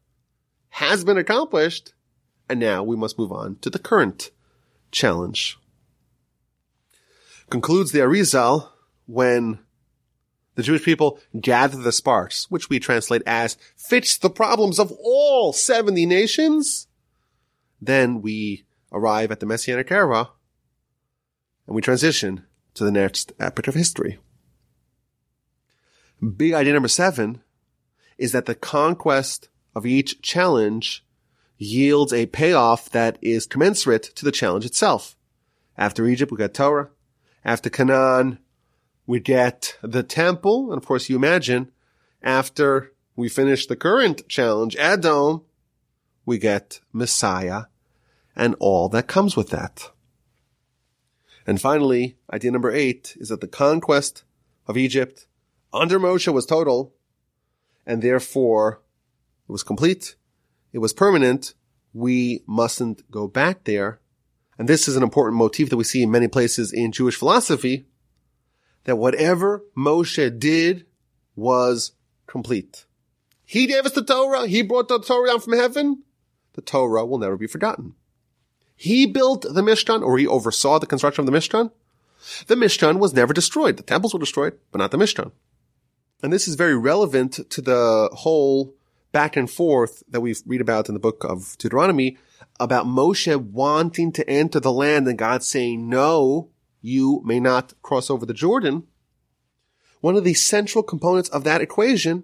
has 0.69 1.03
been 1.03 1.17
accomplished 1.17 1.93
And 2.49 2.61
now 2.61 2.81
we 2.81 2.95
must 2.95 3.19
move 3.19 3.31
on 3.31 3.57
to 3.57 3.69
the 3.69 3.79
current 3.79 4.31
challenge. 4.89 5.57
Concludes 7.51 7.91
the 7.91 7.99
Arizal 7.99 8.69
when 9.07 9.59
the 10.55 10.63
Jewish 10.63 10.85
people 10.85 11.19
gather 11.37 11.77
the 11.77 11.91
sparks, 11.91 12.49
which 12.49 12.69
we 12.69 12.79
translate 12.79 13.21
as 13.25 13.57
fix 13.75 14.17
the 14.17 14.29
problems 14.29 14.79
of 14.79 14.93
all 15.03 15.51
70 15.51 16.05
nations. 16.05 16.87
Then 17.81 18.21
we 18.21 18.65
arrive 18.93 19.31
at 19.31 19.41
the 19.41 19.45
Messianic 19.45 19.91
era 19.91 20.29
and 21.67 21.75
we 21.75 21.81
transition 21.81 22.45
to 22.73 22.85
the 22.85 22.91
next 22.91 23.33
epoch 23.37 23.67
of 23.67 23.75
history. 23.75 24.17
Big 26.37 26.53
idea 26.53 26.71
number 26.71 26.87
seven 26.87 27.41
is 28.17 28.31
that 28.31 28.45
the 28.45 28.55
conquest 28.55 29.49
of 29.75 29.85
each 29.85 30.21
challenge 30.21 31.05
yields 31.57 32.13
a 32.13 32.27
payoff 32.27 32.89
that 32.91 33.17
is 33.21 33.45
commensurate 33.45 34.03
to 34.03 34.23
the 34.23 34.31
challenge 34.31 34.65
itself. 34.65 35.17
After 35.77 36.07
Egypt, 36.07 36.31
we 36.31 36.37
got 36.37 36.53
Torah. 36.53 36.91
After 37.43 37.69
Canaan, 37.69 38.39
we 39.07 39.19
get 39.19 39.77
the 39.81 40.03
temple. 40.03 40.71
And 40.71 40.81
of 40.81 40.85
course, 40.85 41.09
you 41.09 41.15
imagine 41.15 41.71
after 42.21 42.93
we 43.15 43.29
finish 43.29 43.65
the 43.65 43.75
current 43.75 44.27
challenge, 44.27 44.75
Edom, 44.77 45.43
we 46.25 46.37
get 46.37 46.81
Messiah 46.93 47.63
and 48.35 48.55
all 48.59 48.89
that 48.89 49.07
comes 49.07 49.35
with 49.35 49.49
that. 49.49 49.91
And 51.47 51.59
finally, 51.59 52.17
idea 52.31 52.51
number 52.51 52.71
eight 52.71 53.17
is 53.19 53.29
that 53.29 53.41
the 53.41 53.47
conquest 53.47 54.23
of 54.67 54.77
Egypt 54.77 55.25
under 55.73 55.99
Moshe 55.99 56.31
was 56.31 56.45
total 56.45 56.93
and 57.85 58.01
therefore 58.01 58.81
it 59.47 59.51
was 59.51 59.63
complete. 59.63 60.15
It 60.71 60.79
was 60.79 60.93
permanent. 60.93 61.53
We 61.93 62.43
mustn't 62.45 63.09
go 63.09 63.27
back 63.27 63.63
there. 63.63 63.99
And 64.61 64.69
this 64.69 64.87
is 64.87 64.95
an 64.95 65.01
important 65.01 65.39
motif 65.39 65.71
that 65.71 65.77
we 65.77 65.83
see 65.83 66.03
in 66.03 66.11
many 66.11 66.27
places 66.27 66.71
in 66.71 66.91
Jewish 66.91 67.15
philosophy 67.15 67.87
that 68.83 68.97
whatever 68.97 69.63
Moshe 69.75 70.37
did 70.37 70.85
was 71.35 71.93
complete. 72.27 72.85
He 73.43 73.65
gave 73.65 73.87
us 73.87 73.93
the 73.93 74.03
Torah. 74.03 74.45
He 74.45 74.61
brought 74.61 74.87
the 74.87 74.99
Torah 74.99 75.29
down 75.29 75.39
from 75.39 75.53
heaven. 75.53 76.03
The 76.53 76.61
Torah 76.61 77.07
will 77.07 77.17
never 77.17 77.37
be 77.37 77.47
forgotten. 77.47 77.95
He 78.75 79.07
built 79.07 79.41
the 79.41 79.63
Mishkan 79.63 80.03
or 80.03 80.19
he 80.19 80.27
oversaw 80.27 80.77
the 80.77 80.85
construction 80.85 81.23
of 81.23 81.25
the 81.25 81.35
Mishkan. 81.35 81.71
The 82.45 82.53
Mishkan 82.53 82.99
was 82.99 83.15
never 83.15 83.33
destroyed. 83.33 83.77
The 83.77 83.81
temples 83.81 84.13
were 84.13 84.19
destroyed, 84.19 84.59
but 84.71 84.77
not 84.77 84.91
the 84.91 84.97
Mishkan. 84.99 85.31
And 86.21 86.31
this 86.31 86.47
is 86.47 86.53
very 86.53 86.77
relevant 86.77 87.49
to 87.49 87.61
the 87.63 88.11
whole 88.13 88.75
back 89.11 89.35
and 89.35 89.49
forth 89.49 90.03
that 90.07 90.21
we 90.21 90.35
read 90.45 90.61
about 90.61 90.87
in 90.87 90.93
the 90.93 90.99
book 90.99 91.23
of 91.23 91.57
Deuteronomy 91.57 92.19
about 92.61 92.85
Moshe 92.85 93.35
wanting 93.35 94.11
to 94.11 94.29
enter 94.29 94.59
the 94.59 94.71
land 94.71 95.07
and 95.07 95.17
God 95.17 95.43
saying, 95.43 95.89
no, 95.89 96.51
you 96.79 97.21
may 97.25 97.39
not 97.39 97.73
cross 97.81 98.11
over 98.11 98.23
the 98.23 98.35
Jordan. 98.35 98.83
One 99.99 100.15
of 100.15 100.23
the 100.23 100.35
central 100.35 100.83
components 100.83 101.27
of 101.29 101.43
that 101.43 101.61
equation 101.61 102.23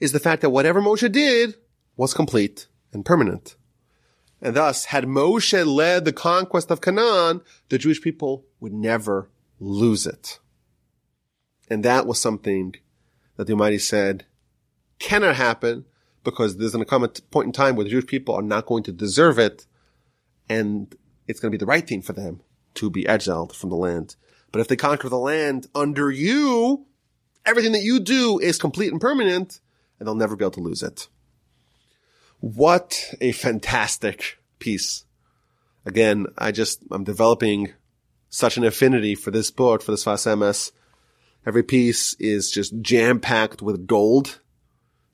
is 0.00 0.10
the 0.10 0.18
fact 0.18 0.42
that 0.42 0.50
whatever 0.50 0.82
Moshe 0.82 1.10
did 1.12 1.54
was 1.96 2.12
complete 2.12 2.66
and 2.92 3.04
permanent. 3.04 3.54
And 4.42 4.56
thus, 4.56 4.86
had 4.86 5.04
Moshe 5.04 5.64
led 5.64 6.04
the 6.04 6.12
conquest 6.12 6.72
of 6.72 6.80
Canaan, 6.80 7.40
the 7.68 7.78
Jewish 7.78 8.02
people 8.02 8.46
would 8.58 8.72
never 8.72 9.30
lose 9.60 10.06
it. 10.06 10.40
And 11.70 11.84
that 11.84 12.04
was 12.04 12.20
something 12.20 12.74
that 13.36 13.46
the 13.46 13.52
Almighty 13.52 13.78
said 13.78 14.26
cannot 14.98 15.36
happen 15.36 15.84
because 16.24 16.56
there's 16.56 16.72
going 16.72 16.84
to 16.84 16.88
come 16.88 17.04
a 17.04 17.08
point 17.08 17.46
in 17.46 17.52
time 17.52 17.76
where 17.76 17.84
the 17.84 17.90
Jewish 17.90 18.06
people 18.06 18.34
are 18.34 18.42
not 18.42 18.66
going 18.66 18.82
to 18.84 18.92
deserve 18.92 19.38
it 19.38 19.66
and 20.48 20.94
it's 21.26 21.40
going 21.40 21.50
to 21.50 21.56
be 21.56 21.60
the 21.60 21.66
right 21.66 21.86
thing 21.86 22.02
for 22.02 22.12
them 22.12 22.40
to 22.74 22.90
be 22.90 23.06
exiled 23.06 23.54
from 23.54 23.70
the 23.70 23.76
land. 23.76 24.16
But 24.50 24.60
if 24.60 24.68
they 24.68 24.76
conquer 24.76 25.08
the 25.08 25.18
land 25.18 25.66
under 25.74 26.10
you, 26.10 26.86
everything 27.44 27.72
that 27.72 27.82
you 27.82 28.00
do 28.00 28.38
is 28.38 28.58
complete 28.58 28.92
and 28.92 29.00
permanent 29.00 29.60
and 29.98 30.06
they'll 30.06 30.14
never 30.14 30.36
be 30.36 30.44
able 30.44 30.52
to 30.52 30.60
lose 30.60 30.82
it. 30.82 31.08
What 32.40 33.14
a 33.20 33.32
fantastic 33.32 34.38
piece. 34.58 35.04
Again, 35.84 36.26
I 36.36 36.52
just, 36.52 36.82
I'm 36.90 37.04
developing 37.04 37.72
such 38.28 38.56
an 38.56 38.64
affinity 38.64 39.14
for 39.14 39.30
this 39.30 39.50
book, 39.50 39.82
for 39.82 39.90
this 39.90 40.04
Sfas 40.04 40.26
Emes. 40.26 40.72
Every 41.46 41.62
piece 41.62 42.14
is 42.14 42.50
just 42.50 42.80
jam 42.80 43.20
packed 43.20 43.62
with 43.62 43.86
gold 43.86 44.40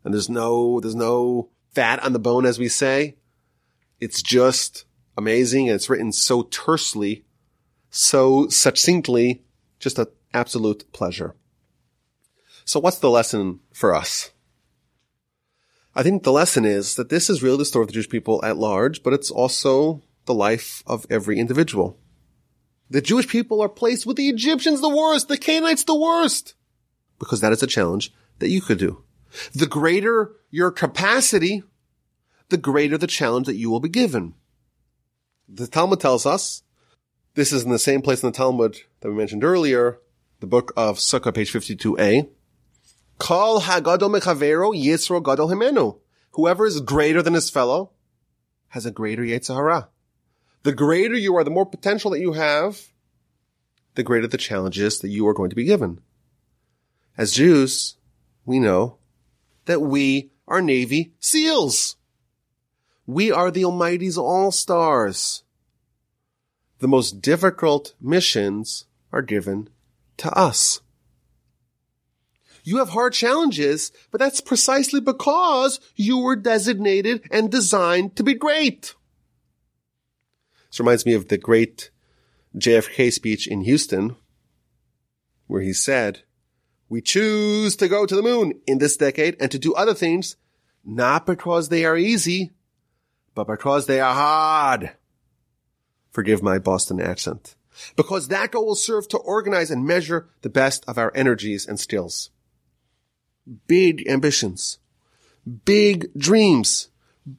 and 0.02 0.12
there's 0.12 0.28
no, 0.28 0.80
there's 0.80 0.94
no 0.94 1.48
fat 1.74 2.02
on 2.04 2.12
the 2.12 2.18
bone, 2.18 2.44
as 2.44 2.58
we 2.58 2.68
say. 2.68 3.16
It's 4.00 4.22
just 4.22 4.84
amazing 5.16 5.68
and 5.68 5.76
it's 5.76 5.90
written 5.90 6.12
so 6.12 6.42
tersely, 6.42 7.24
so 7.90 8.48
succinctly, 8.48 9.44
just 9.78 9.98
an 9.98 10.06
absolute 10.32 10.90
pleasure. 10.92 11.34
So 12.64 12.80
what's 12.80 12.98
the 12.98 13.10
lesson 13.10 13.60
for 13.72 13.94
us? 13.94 14.30
I 15.94 16.02
think 16.02 16.22
the 16.22 16.32
lesson 16.32 16.64
is 16.64 16.96
that 16.96 17.08
this 17.08 17.30
is 17.30 17.42
really 17.42 17.58
the 17.58 17.64
story 17.64 17.84
of 17.84 17.88
the 17.88 17.92
Jewish 17.92 18.08
people 18.08 18.44
at 18.44 18.56
large, 18.56 19.02
but 19.02 19.12
it's 19.12 19.30
also 19.30 20.02
the 20.24 20.34
life 20.34 20.82
of 20.86 21.06
every 21.08 21.38
individual. 21.38 21.98
The 22.90 23.00
Jewish 23.00 23.28
people 23.28 23.60
are 23.60 23.68
placed 23.68 24.06
with 24.06 24.16
the 24.16 24.28
Egyptians 24.28 24.80
the 24.80 24.88
worst, 24.88 25.28
the 25.28 25.38
Canaanites 25.38 25.84
the 25.84 25.94
worst, 25.94 26.54
because 27.18 27.40
that 27.40 27.52
is 27.52 27.62
a 27.62 27.68
challenge 27.68 28.12
that 28.40 28.50
you 28.50 28.60
could 28.60 28.78
do. 28.78 29.04
The 29.54 29.66
greater 29.66 30.32
your 30.50 30.70
capacity, 30.70 31.62
the 32.48 32.56
greater 32.56 32.98
the 32.98 33.06
challenge 33.06 33.46
that 33.46 33.56
you 33.56 33.70
will 33.70 33.80
be 33.80 33.88
given. 33.88 34.34
The 35.48 35.66
Talmud 35.66 36.00
tells 36.00 36.26
us, 36.26 36.62
this 37.34 37.52
is 37.52 37.64
in 37.64 37.70
the 37.70 37.78
same 37.78 38.02
place 38.02 38.22
in 38.22 38.30
the 38.30 38.36
Talmud 38.36 38.78
that 39.00 39.08
we 39.08 39.14
mentioned 39.14 39.44
earlier, 39.44 39.98
the 40.40 40.46
book 40.46 40.72
of 40.76 40.98
Sukkah, 40.98 41.34
page 41.34 41.52
52a. 41.52 42.28
Kol 43.18 43.60
hagadol 43.60 44.18
mechavero 44.18 44.74
yitzro 44.74 45.22
gadol 45.22 45.48
himenu. 45.48 45.98
Whoever 46.32 46.66
is 46.66 46.80
greater 46.80 47.22
than 47.22 47.34
his 47.34 47.50
fellow 47.50 47.92
has 48.68 48.86
a 48.86 48.90
greater 48.90 49.22
Yetzer 49.22 49.88
The 50.64 50.72
greater 50.72 51.14
you 51.14 51.36
are, 51.36 51.44
the 51.44 51.50
more 51.50 51.66
potential 51.66 52.10
that 52.10 52.20
you 52.20 52.32
have, 52.32 52.80
the 53.94 54.02
greater 54.02 54.26
the 54.26 54.36
challenges 54.36 54.98
that 54.98 55.10
you 55.10 55.26
are 55.28 55.34
going 55.34 55.50
to 55.50 55.56
be 55.56 55.64
given. 55.64 56.00
As 57.16 57.32
Jews, 57.32 57.96
we 58.44 58.58
know 58.58 58.98
that 59.66 59.80
we 59.80 60.32
are 60.48 60.60
Navy 60.60 61.12
SEALs. 61.20 61.96
We 63.06 63.30
are 63.30 63.50
the 63.50 63.64
Almighty's 63.64 64.16
all-stars. 64.16 65.42
The 66.78 66.88
most 66.88 67.20
difficult 67.20 67.94
missions 68.00 68.86
are 69.12 69.22
given 69.22 69.68
to 70.16 70.32
us. 70.32 70.80
You 72.62 72.78
have 72.78 72.90
hard 72.90 73.12
challenges, 73.12 73.92
but 74.10 74.18
that's 74.18 74.40
precisely 74.40 75.00
because 75.00 75.80
you 75.96 76.18
were 76.18 76.34
designated 76.34 77.22
and 77.30 77.50
designed 77.50 78.16
to 78.16 78.22
be 78.22 78.32
great. 78.32 78.94
This 80.70 80.80
reminds 80.80 81.04
me 81.04 81.12
of 81.12 81.28
the 81.28 81.36
great 81.36 81.90
JFK 82.56 83.12
speech 83.12 83.46
in 83.46 83.60
Houston, 83.60 84.16
where 85.46 85.60
he 85.60 85.74
said, 85.74 86.22
we 86.88 87.02
choose 87.02 87.76
to 87.76 87.88
go 87.88 88.06
to 88.06 88.16
the 88.16 88.22
moon 88.22 88.60
in 88.66 88.78
this 88.78 88.96
decade 88.96 89.36
and 89.40 89.50
to 89.50 89.58
do 89.58 89.74
other 89.74 89.94
things, 89.94 90.36
not 90.84 91.26
because 91.26 91.68
they 91.68 91.84
are 91.84 91.98
easy, 91.98 92.53
but 93.34 93.46
because 93.46 93.86
they 93.86 94.00
are 94.00 94.14
hard. 94.14 94.92
Forgive 96.10 96.42
my 96.42 96.58
Boston 96.58 97.00
accent. 97.00 97.56
Because 97.96 98.28
that 98.28 98.52
goal 98.52 98.66
will 98.66 98.74
serve 98.76 99.08
to 99.08 99.18
organize 99.18 99.70
and 99.70 99.84
measure 99.84 100.28
the 100.42 100.48
best 100.48 100.84
of 100.86 100.96
our 100.96 101.12
energies 101.14 101.66
and 101.66 101.78
skills. 101.78 102.30
Big 103.66 104.06
ambitions, 104.08 104.78
big 105.64 106.08
dreams, 106.16 106.88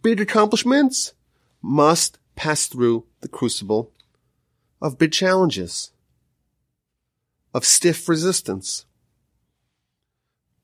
big 0.01 0.20
accomplishments 0.20 1.13
must 1.61 2.20
pass 2.36 2.67
through 2.67 3.05
the 3.22 3.28
crucible 3.28 3.91
of 4.82 4.99
big 4.99 5.13
challenges, 5.13 5.91
of 7.53 7.65
stiff 7.65 8.09
resistance, 8.09 8.86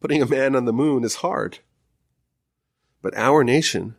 Putting 0.01 0.23
a 0.23 0.25
man 0.25 0.55
on 0.55 0.65
the 0.65 0.73
moon 0.73 1.03
is 1.03 1.15
hard. 1.15 1.59
But 3.03 3.15
our 3.15 3.43
nation 3.43 3.95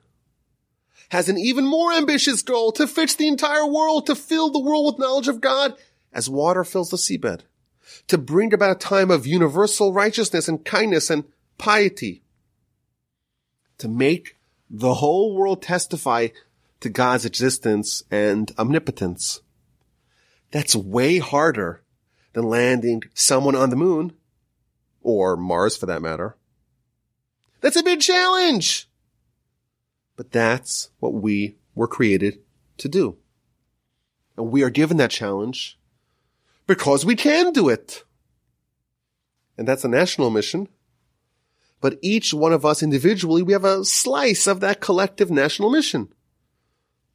has 1.13 1.29
an 1.29 1.37
even 1.37 1.67
more 1.67 1.93
ambitious 1.93 2.41
goal 2.41 2.73
to 2.73 2.87
fix 2.87 3.15
the 3.15 3.29
entire 3.29 3.67
world, 3.67 4.07
to 4.07 4.15
fill 4.15 4.49
the 4.49 4.59
world 4.59 4.87
with 4.87 4.99
knowledge 4.99 5.29
of 5.29 5.43
God 5.43 5.75
as 6.11 6.27
water 6.27 6.65
fills 6.65 6.89
the 6.89 6.97
seabed, 6.97 7.43
to 8.07 8.17
bring 8.17 8.55
about 8.55 8.71
a 8.71 8.79
time 8.79 9.11
of 9.11 9.27
universal 9.27 9.93
righteousness 9.93 10.49
and 10.49 10.65
kindness 10.65 11.11
and 11.11 11.25
piety, 11.59 12.23
to 13.77 13.89
make 13.89 14.39
the 14.71 14.95
whole 14.95 15.37
world 15.37 15.61
testify 15.61 16.29
to 16.81 16.89
God's 16.89 17.27
existence 17.27 18.03
and 18.11 18.51
omnipotence. 18.59 19.43
That's 20.51 20.75
way 20.75 21.19
harder 21.19 21.83
than 22.33 22.45
landing 22.45 23.03
someone 23.13 23.55
on 23.55 23.69
the 23.69 23.77
moon 23.77 24.15
or 25.03 25.37
Mars 25.37 25.77
for 25.77 25.85
that 25.85 26.01
matter. 26.01 26.39
That's 27.61 27.77
a 27.77 27.83
big 27.83 28.01
challenge. 28.01 28.89
But 30.17 30.31
that's 30.31 30.91
what 30.99 31.15
we 31.15 31.57
were 31.75 31.89
created 31.89 32.41
to 32.79 32.89
do. 32.89 33.17
And 34.37 34.51
we 34.51 34.63
are 34.63 34.71
given 34.71 34.97
that 34.99 35.11
challenge 35.11 35.79
because 36.67 37.05
we 37.05 37.17
can 37.17 37.53
do 37.53 37.69
it. 37.69 38.05
And 39.59 39.69
that's 39.69 39.85
a 39.85 39.89
national 39.89 40.31
mission. 40.31 40.69
But 41.81 41.99
each 42.01 42.33
one 42.33 42.53
of 42.53 42.65
us 42.65 42.83
individually, 42.83 43.43
we 43.43 43.53
have 43.53 43.65
a 43.65 43.85
slice 43.85 44.47
of 44.47 44.61
that 44.61 44.81
collective 44.81 45.31
national 45.31 45.71
mission. 45.71 46.13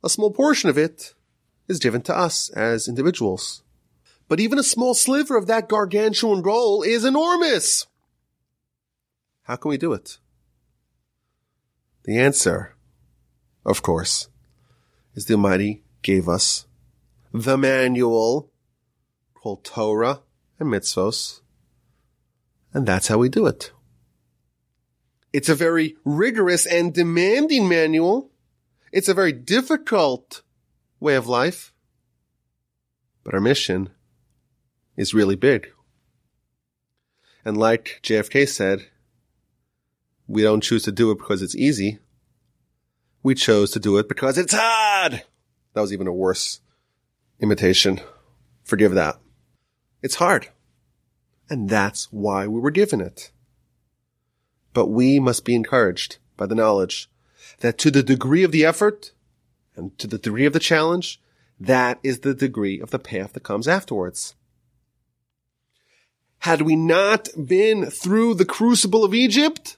A 0.03 0.09
small 0.09 0.31
portion 0.31 0.69
of 0.69 0.77
it 0.77 1.13
is 1.67 1.79
given 1.79 2.01
to 2.03 2.17
us 2.17 2.49
as 2.49 2.87
individuals. 2.87 3.63
But 4.27 4.39
even 4.39 4.59
a 4.59 4.63
small 4.63 4.93
sliver 4.93 5.37
of 5.37 5.47
that 5.47 5.69
gargantuan 5.69 6.41
goal 6.41 6.83
is 6.83 7.05
enormous. 7.05 7.87
How 9.43 9.55
can 9.55 9.69
we 9.69 9.77
do 9.77 9.93
it? 9.93 10.19
The 12.03 12.19
answer, 12.19 12.75
of 13.67 13.81
course, 13.81 14.29
is 15.13 15.25
the 15.25 15.33
Almighty 15.33 15.83
gave 16.01 16.29
us 16.29 16.65
the 17.33 17.57
manual 17.57 18.49
called 19.33 19.65
Torah 19.65 20.21
and 20.57 20.69
Mitzvos, 20.69 21.41
and 22.73 22.87
that's 22.87 23.09
how 23.09 23.17
we 23.17 23.27
do 23.27 23.45
it. 23.45 23.71
It's 25.33 25.49
a 25.49 25.55
very 25.55 25.97
rigorous 26.05 26.65
and 26.65 26.93
demanding 26.93 27.67
manual. 27.67 28.31
It's 28.91 29.09
a 29.09 29.13
very 29.13 29.33
difficult 29.33 30.41
way 30.99 31.15
of 31.15 31.27
life. 31.27 31.73
But 33.23 33.33
our 33.33 33.41
mission 33.41 33.89
is 34.95 35.13
really 35.13 35.35
big. 35.35 35.67
And 37.43 37.57
like 37.57 37.99
JFK 38.03 38.47
said, 38.47 38.87
we 40.27 40.41
don't 40.41 40.63
choose 40.63 40.83
to 40.83 40.91
do 40.91 41.11
it 41.11 41.17
because 41.17 41.41
it's 41.41 41.55
easy. 41.55 41.99
We 43.27 43.35
chose 43.35 43.71
to 43.71 43.79
do 43.81 43.97
it 43.97 44.07
because 44.07 44.37
it's 44.37 44.53
hard. 44.55 45.21
That 45.73 45.81
was 45.81 45.91
even 45.91 46.07
a 46.07 46.13
worse 46.13 46.61
imitation. 47.41 47.99
Forgive 48.63 48.93
that. 48.93 49.17
It's 50.01 50.15
hard. 50.15 50.47
And 51.49 51.69
that's 51.69 52.07
why 52.09 52.47
we 52.47 52.61
were 52.61 52.71
given 52.71 53.01
it. 53.01 53.31
But 54.73 54.87
we 54.87 55.19
must 55.19 55.43
be 55.43 55.55
encouraged 55.55 56.19
by 56.37 56.45
the 56.45 56.55
knowledge 56.55 57.09
that 57.59 57.77
to 57.79 57.91
the 57.91 58.01
degree 58.01 58.43
of 58.43 58.53
the 58.53 58.63
effort 58.63 59.11
and 59.75 59.97
to 59.99 60.07
the 60.07 60.19
degree 60.19 60.45
of 60.45 60.53
the 60.53 60.59
challenge, 60.61 61.19
that 61.59 61.99
is 62.03 62.21
the 62.21 62.33
degree 62.33 62.79
of 62.79 62.91
the 62.91 62.97
path 62.97 63.33
that 63.33 63.43
comes 63.43 63.67
afterwards. 63.67 64.35
Had 66.39 66.61
we 66.61 66.77
not 66.77 67.27
been 67.45 67.87
through 67.87 68.35
the 68.35 68.45
crucible 68.45 69.03
of 69.03 69.13
Egypt, 69.13 69.75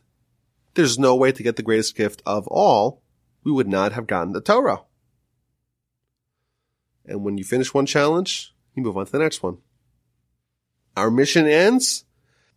there's 0.75 0.99
no 0.99 1.15
way 1.15 1.31
to 1.31 1.41
get 1.41 1.55
the 1.55 1.63
greatest 1.63 1.95
gift 1.95 2.21
of 2.27 2.45
all. 2.49 3.01
We 3.43 3.51
would 3.51 3.67
not 3.67 3.93
have 3.93 4.07
gotten 4.07 4.33
the 4.33 4.41
Torah. 4.41 4.81
And 7.05 7.23
when 7.23 7.37
you 7.37 7.43
finish 7.43 7.73
one 7.73 7.85
challenge, 7.85 8.53
you 8.75 8.83
move 8.83 8.97
on 8.97 9.05
to 9.05 9.11
the 9.11 9.19
next 9.19 9.41
one. 9.41 9.57
Our 10.95 11.09
mission 11.09 11.47
ends 11.47 12.05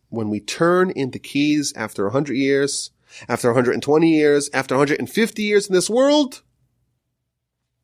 when 0.09 0.29
we 0.29 0.39
turn 0.39 0.91
in 0.91 1.11
the 1.11 1.19
keys 1.19 1.73
after 1.75 2.03
100 2.03 2.35
years, 2.35 2.91
after 3.27 3.49
120 3.49 4.09
years, 4.09 4.49
after 4.53 4.75
150 4.75 5.41
years 5.41 5.67
in 5.67 5.73
this 5.73 5.89
world. 5.89 6.43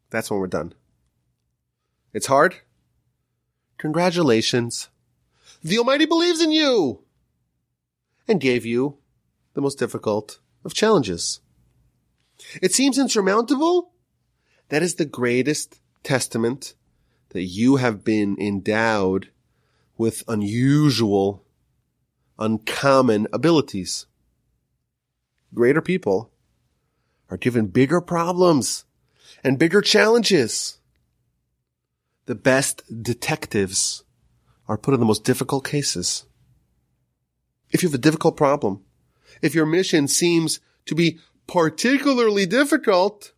That's 0.09 0.29
when 0.29 0.39
we're 0.39 0.47
done. 0.47 0.73
It's 2.13 2.27
hard. 2.27 2.57
Congratulations. 3.77 4.89
The 5.63 5.77
Almighty 5.77 6.05
believes 6.05 6.41
in 6.41 6.51
you 6.51 7.03
and 8.27 8.39
gave 8.39 8.65
you 8.65 8.97
the 9.53 9.61
most 9.61 9.79
difficult 9.79 10.39
of 10.63 10.73
challenges. 10.73 11.39
It 12.61 12.73
seems 12.73 12.97
insurmountable. 12.97 13.91
That 14.69 14.83
is 14.83 14.95
the 14.95 15.05
greatest 15.05 15.79
testament 16.03 16.75
that 17.29 17.43
you 17.43 17.77
have 17.77 18.03
been 18.03 18.37
endowed 18.39 19.29
with 19.97 20.23
unusual, 20.27 21.43
uncommon 22.37 23.27
abilities. 23.33 24.05
Greater 25.53 25.81
people 25.81 26.31
are 27.29 27.37
given 27.37 27.67
bigger 27.67 28.01
problems 28.01 28.85
and 29.43 29.59
bigger 29.59 29.81
challenges. 29.81 30.79
The 32.25 32.35
best 32.35 32.83
detectives 33.03 34.03
are 34.67 34.77
put 34.77 34.93
in 34.93 34.99
the 34.99 35.05
most 35.05 35.23
difficult 35.23 35.65
cases. 35.65 36.25
If 37.71 37.83
you 37.83 37.89
have 37.89 37.95
a 37.95 37.99
difficult 38.01 38.37
problem, 38.37 38.83
if 39.41 39.53
your 39.53 39.65
mission 39.65 40.07
seems 40.07 40.59
to 40.85 40.95
be 40.95 41.19
particularly 41.49 42.45
difficult, 42.45 43.33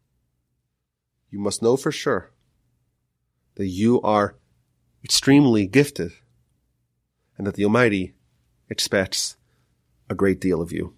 you 1.29 1.39
must 1.39 1.61
know 1.61 1.77
for 1.77 1.93
sure 1.93 2.29
that 3.55 3.67
you 3.67 4.01
are 4.01 4.35
extremely 5.01 5.65
gifted 5.65 6.11
and 7.37 7.47
that 7.47 7.55
the 7.55 7.63
Almighty 7.63 8.13
expects 8.69 9.37
a 10.09 10.15
great 10.15 10.41
deal 10.41 10.61
of 10.61 10.73
you. 10.73 10.93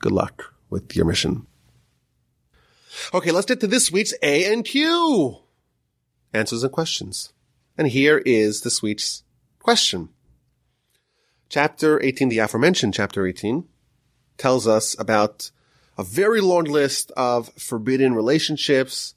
Good 0.00 0.10
luck 0.10 0.54
with 0.68 0.96
your 0.96 1.04
mission. 1.04 1.46
Okay, 3.14 3.30
let's 3.30 3.46
get 3.46 3.60
to 3.60 3.68
this 3.68 3.92
week's 3.92 4.14
A 4.22 4.52
and 4.52 4.64
Q. 4.64 5.36
Answers 6.34 6.64
and 6.64 6.72
questions. 6.72 7.32
And 7.78 7.86
here 7.86 8.18
is 8.26 8.62
this 8.62 8.82
week's 8.82 9.22
question. 9.60 10.08
Chapter 11.48 12.02
18, 12.02 12.28
the 12.28 12.40
aforementioned 12.40 12.94
chapter 12.94 13.24
18, 13.24 13.68
tells 14.36 14.66
us 14.66 14.98
about 14.98 15.52
a 16.00 16.02
very 16.02 16.40
long 16.40 16.64
list 16.64 17.12
of 17.14 17.50
forbidden 17.58 18.14
relationships 18.14 19.14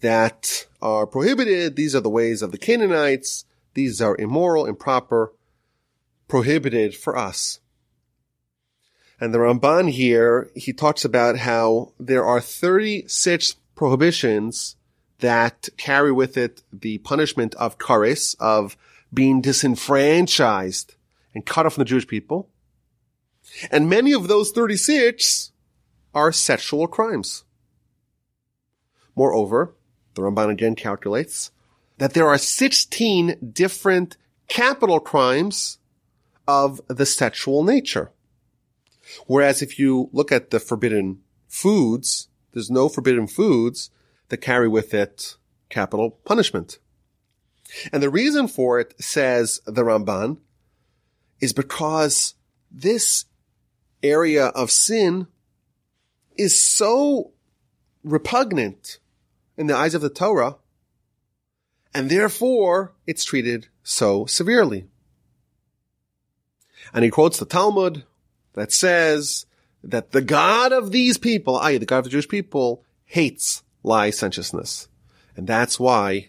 that 0.00 0.66
are 0.80 1.06
prohibited. 1.06 1.76
These 1.76 1.94
are 1.94 2.00
the 2.00 2.08
ways 2.08 2.40
of 2.40 2.52
the 2.52 2.58
Canaanites. 2.58 3.44
These 3.74 4.00
are 4.00 4.16
immoral, 4.16 4.64
improper, 4.64 5.34
prohibited 6.28 6.96
for 6.96 7.18
us. 7.18 7.60
And 9.20 9.34
the 9.34 9.40
Ramban 9.40 9.90
here, 9.90 10.50
he 10.56 10.72
talks 10.72 11.04
about 11.04 11.36
how 11.36 11.92
there 12.00 12.24
are 12.24 12.40
36 12.40 13.56
prohibitions 13.74 14.76
that 15.18 15.68
carry 15.76 16.12
with 16.12 16.38
it 16.38 16.62
the 16.72 16.96
punishment 16.98 17.54
of 17.56 17.76
kares, 17.76 18.34
of 18.40 18.74
being 19.12 19.42
disenfranchised 19.42 20.94
and 21.34 21.44
cut 21.44 21.66
off 21.66 21.74
from 21.74 21.82
the 21.82 21.90
Jewish 21.90 22.06
people. 22.06 22.48
And 23.70 23.90
many 23.90 24.14
of 24.14 24.28
those 24.28 24.50
36 24.50 25.51
are 26.14 26.32
sexual 26.32 26.86
crimes. 26.86 27.44
Moreover, 29.14 29.74
the 30.14 30.22
Ramban 30.22 30.50
again 30.50 30.74
calculates 30.74 31.50
that 31.98 32.14
there 32.14 32.28
are 32.28 32.38
16 32.38 33.52
different 33.52 34.16
capital 34.48 35.00
crimes 35.00 35.78
of 36.46 36.80
the 36.88 37.06
sexual 37.06 37.62
nature. 37.62 38.10
Whereas 39.26 39.62
if 39.62 39.78
you 39.78 40.08
look 40.12 40.32
at 40.32 40.50
the 40.50 40.60
forbidden 40.60 41.20
foods, 41.48 42.28
there's 42.52 42.70
no 42.70 42.88
forbidden 42.88 43.26
foods 43.26 43.90
that 44.28 44.38
carry 44.38 44.68
with 44.68 44.94
it 44.94 45.36
capital 45.68 46.10
punishment. 46.24 46.78
And 47.92 48.02
the 48.02 48.10
reason 48.10 48.48
for 48.48 48.78
it, 48.78 48.94
says 49.00 49.60
the 49.66 49.82
Ramban, 49.82 50.38
is 51.40 51.52
because 51.52 52.34
this 52.70 53.24
area 54.02 54.46
of 54.48 54.70
sin 54.70 55.26
is 56.36 56.58
so 56.60 57.32
repugnant 58.04 58.98
in 59.56 59.66
the 59.66 59.76
eyes 59.76 59.94
of 59.94 60.02
the 60.02 60.10
Torah, 60.10 60.56
and 61.94 62.10
therefore 62.10 62.94
it's 63.06 63.24
treated 63.24 63.68
so 63.82 64.26
severely. 64.26 64.86
And 66.92 67.04
he 67.04 67.10
quotes 67.10 67.38
the 67.38 67.44
Talmud 67.44 68.04
that 68.54 68.72
says 68.72 69.46
that 69.82 70.12
the 70.12 70.22
God 70.22 70.72
of 70.72 70.90
these 70.90 71.18
people, 71.18 71.56
i.e. 71.56 71.78
the 71.78 71.86
God 71.86 71.98
of 71.98 72.04
the 72.04 72.10
Jewish 72.10 72.28
people, 72.28 72.84
hates 73.04 73.62
licentiousness. 73.82 74.88
And 75.36 75.46
that's 75.46 75.80
why 75.80 76.28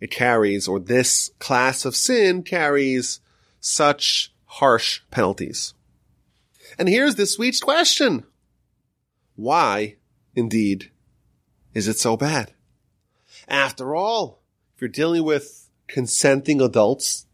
it 0.00 0.10
carries, 0.10 0.66
or 0.66 0.80
this 0.80 1.30
class 1.38 1.84
of 1.84 1.94
sin 1.94 2.42
carries 2.42 3.20
such 3.60 4.32
harsh 4.46 5.00
penalties. 5.10 5.74
And 6.78 6.88
here's 6.88 7.14
this 7.14 7.38
week's 7.38 7.60
question. 7.60 8.24
Why, 9.36 9.96
indeed, 10.34 10.90
is 11.74 11.88
it 11.88 11.98
so 11.98 12.16
bad? 12.16 12.52
After 13.48 13.94
all, 13.94 14.42
if 14.74 14.80
you're 14.80 14.88
dealing 14.88 15.24
with 15.24 15.68
consenting 15.88 16.60
adults, 16.60 17.26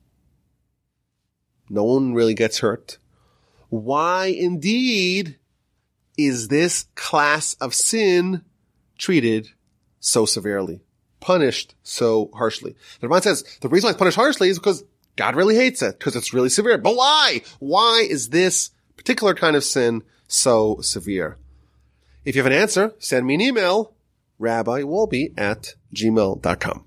no 1.68 1.84
one 1.84 2.14
really 2.14 2.34
gets 2.34 2.60
hurt. 2.60 2.98
Why 3.68 4.26
indeed 4.26 5.38
is 6.16 6.48
this 6.48 6.86
class 6.94 7.54
of 7.54 7.74
sin 7.74 8.44
treated 8.96 9.48
so 10.00 10.26
severely, 10.26 10.80
punished 11.20 11.74
so 11.82 12.30
harshly. 12.34 12.74
The 13.00 13.06
Ramban 13.06 13.22
says 13.22 13.44
the 13.60 13.68
reason 13.68 13.86
why 13.86 13.90
it's 13.90 13.98
punished 13.98 14.16
harshly 14.16 14.48
is 14.48 14.58
because 14.58 14.84
God 15.16 15.36
really 15.36 15.56
hates 15.56 15.82
it, 15.82 15.98
because 15.98 16.16
it's 16.16 16.32
really 16.32 16.48
severe. 16.48 16.78
But 16.78 16.96
why? 16.96 17.42
Why 17.58 18.06
is 18.08 18.30
this 18.30 18.70
particular 18.96 19.34
kind 19.34 19.56
of 19.56 19.64
sin 19.64 20.02
so 20.26 20.78
severe? 20.80 21.36
If 22.28 22.36
you 22.36 22.42
have 22.42 22.52
an 22.52 22.58
answer, 22.58 22.92
send 22.98 23.26
me 23.26 23.36
an 23.36 23.40
email, 23.40 23.94
rabbiwolbe 24.38 25.32
at 25.38 25.76
gmail.com. 25.94 26.84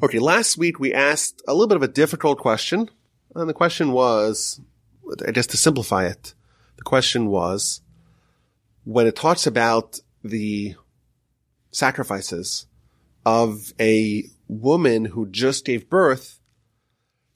Okay, 0.00 0.18
last 0.20 0.56
week 0.56 0.78
we 0.78 0.94
asked 0.94 1.42
a 1.48 1.52
little 1.52 1.66
bit 1.66 1.74
of 1.74 1.82
a 1.82 1.88
difficult 1.88 2.38
question, 2.38 2.88
and 3.34 3.48
the 3.48 3.52
question 3.52 3.90
was, 3.90 4.60
just 5.32 5.50
to 5.50 5.56
simplify 5.56 6.06
it, 6.06 6.34
the 6.76 6.84
question 6.84 7.26
was, 7.26 7.80
when 8.84 9.08
it 9.08 9.16
talks 9.16 9.44
about 9.44 9.98
the 10.22 10.76
sacrifices 11.72 12.66
of 13.26 13.72
a 13.80 14.22
woman 14.46 15.06
who 15.06 15.26
just 15.26 15.64
gave 15.64 15.90
birth, 15.90 16.38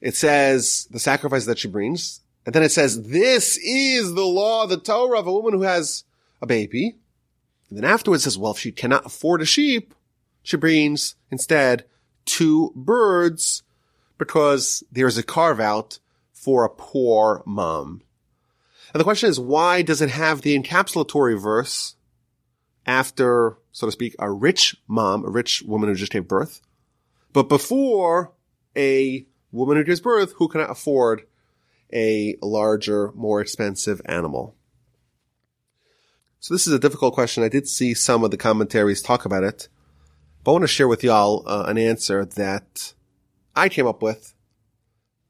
it 0.01 0.15
says 0.15 0.87
the 0.93 1.01
sacrifice 1.01 1.47
that 1.47 1.59
she 1.59 1.67
brings, 1.67 2.21
and 2.47 2.55
then 2.55 2.63
it 2.63 2.71
says, 2.71 3.03
this 3.03 3.57
is 3.57 4.15
the 4.15 4.25
law, 4.25 4.69
the 4.69 4.79
Torah 4.79 5.19
of 5.19 5.27
a 5.27 5.33
woman 5.33 5.55
who 5.55 5.63
has 5.63 6.05
a 6.43 6.47
baby. 6.47 6.97
And 7.71 7.79
then 7.79 7.91
afterwards 7.91 8.25
says, 8.25 8.37
well, 8.37 8.53
if 8.53 8.59
she 8.59 8.73
cannot 8.73 9.07
afford 9.07 9.41
a 9.41 9.47
sheep, 9.47 9.95
she 10.43 10.59
brings 10.59 11.15
instead 11.31 11.85
two 12.27 12.73
birds 12.75 13.63
because 14.19 14.85
there's 14.93 15.17
a 15.17 15.23
carve 15.23 15.61
out 15.61 15.99
for 16.33 16.65
a 16.65 16.69
poor 16.69 17.43
mom. 17.47 18.03
And 18.93 19.01
the 19.01 19.05
question 19.05 19.31
is, 19.31 19.41
why 19.41 19.81
does 19.81 20.03
it 20.03 20.11
have 20.11 20.43
the 20.43 20.59
encapsulatory 20.59 21.41
verse 21.41 21.95
after, 22.85 23.57
so 23.71 23.87
to 23.87 23.93
speak, 23.93 24.15
a 24.19 24.31
rich 24.31 24.77
mom, 24.87 25.25
a 25.25 25.31
rich 25.31 25.63
woman 25.63 25.89
who 25.89 25.95
just 25.95 26.13
gave 26.13 26.29
birth, 26.29 26.61
but 27.33 27.49
before 27.49 28.33
a 28.77 29.25
woman 29.51 29.77
who 29.77 29.85
gives 29.85 30.01
birth 30.01 30.35
who 30.37 30.49
cannot 30.49 30.71
afford 30.71 31.23
a 31.93 32.37
larger, 32.43 33.13
more 33.13 33.41
expensive 33.41 34.03
animal? 34.05 34.57
So 36.43 36.53
this 36.53 36.67
is 36.67 36.73
a 36.73 36.79
difficult 36.81 37.15
question. 37.15 37.45
I 37.45 37.49
did 37.49 37.69
see 37.69 37.95
some 37.95 38.25
of 38.25 38.33
the 38.33 38.37
commentaries 38.37 39.01
talk 39.01 39.25
about 39.25 39.45
it, 39.45 39.69
but 40.43 40.51
I 40.51 40.53
want 40.55 40.63
to 40.65 40.69
share 40.69 40.89
with 40.89 41.05
y'all 41.05 41.45
uh, 41.47 41.67
an 41.69 41.79
answer 41.79 42.25
that 42.25 42.95
I 43.55 43.69
came 43.69 43.87
up 43.87 44.03
with, 44.03 44.35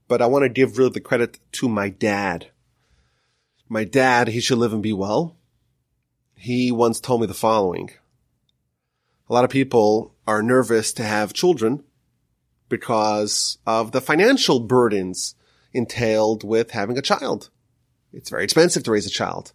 but 0.09 0.23
I 0.23 0.27
want 0.27 0.45
to 0.45 0.49
give 0.49 0.79
really 0.79 0.89
the 0.89 1.03
credit 1.03 1.39
to 1.53 1.69
my 1.69 1.91
dad. 1.91 2.47
My 3.69 3.85
dad, 3.85 4.29
he 4.29 4.41
should 4.41 4.57
live 4.57 4.73
and 4.73 4.83
be 4.83 4.95
well. 4.95 5.37
He 6.35 6.73
once 6.73 6.99
told 6.99 7.21
me 7.21 7.27
the 7.27 7.35
following. 7.35 7.91
A 9.29 9.35
lot 9.35 9.45
of 9.45 9.51
people 9.51 10.15
are 10.27 10.43
nervous 10.43 10.95
to 10.95 11.03
have 11.03 11.35
children 11.35 11.85
because 12.71 13.59
of 13.67 13.93
the 13.93 14.01
financial 14.01 14.61
burdens 14.61 15.35
entailed 15.75 16.43
with 16.43 16.71
having 16.71 16.97
a 16.97 17.03
child. 17.03 17.51
It's 18.15 18.31
very 18.31 18.45
expensive 18.45 18.85
to 18.85 18.93
raise 18.93 19.07
a 19.07 19.11
child. 19.11 19.53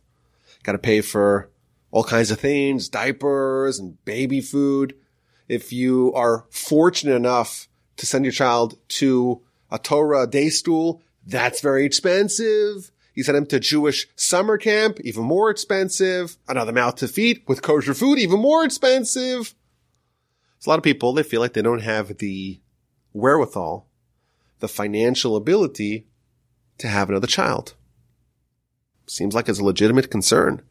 Got 0.67 0.73
to 0.73 0.79
pay 0.79 0.99
for 0.99 1.49
all 1.91 2.03
kinds 2.03 2.29
of 2.29 2.41
things, 2.41 2.89
diapers 2.89 3.79
and 3.79 4.03
baby 4.03 4.41
food. 4.41 4.95
If 5.47 5.71
you 5.71 6.11
are 6.13 6.45
fortunate 6.49 7.15
enough 7.15 7.69
to 7.95 8.05
send 8.05 8.25
your 8.25 8.33
child 8.33 8.77
to 8.89 9.41
a 9.71 9.79
Torah 9.79 10.27
day 10.27 10.49
school, 10.49 11.01
that's 11.25 11.61
very 11.61 11.85
expensive. 11.85 12.91
You 13.13 13.23
send 13.23 13.37
them 13.37 13.45
to 13.45 13.61
Jewish 13.61 14.09
summer 14.17 14.57
camp, 14.57 14.99
even 15.05 15.23
more 15.23 15.49
expensive. 15.49 16.35
Another 16.49 16.73
mouth 16.73 16.95
to 16.97 17.07
feed 17.07 17.43
with 17.47 17.61
kosher 17.61 17.93
food, 17.93 18.19
even 18.19 18.41
more 18.41 18.65
expensive. 18.65 19.55
So 20.59 20.67
a 20.67 20.69
lot 20.69 20.79
of 20.79 20.83
people, 20.83 21.13
they 21.13 21.23
feel 21.23 21.39
like 21.39 21.53
they 21.53 21.61
don't 21.61 21.79
have 21.79 22.17
the 22.17 22.59
wherewithal, 23.13 23.87
the 24.59 24.67
financial 24.67 25.37
ability 25.37 26.07
to 26.79 26.89
have 26.89 27.09
another 27.09 27.25
child. 27.25 27.73
Seems 29.07 29.33
like 29.33 29.49
it's 29.49 29.59
a 29.59 29.63
legitimate 29.63 30.11
concern. 30.11 30.61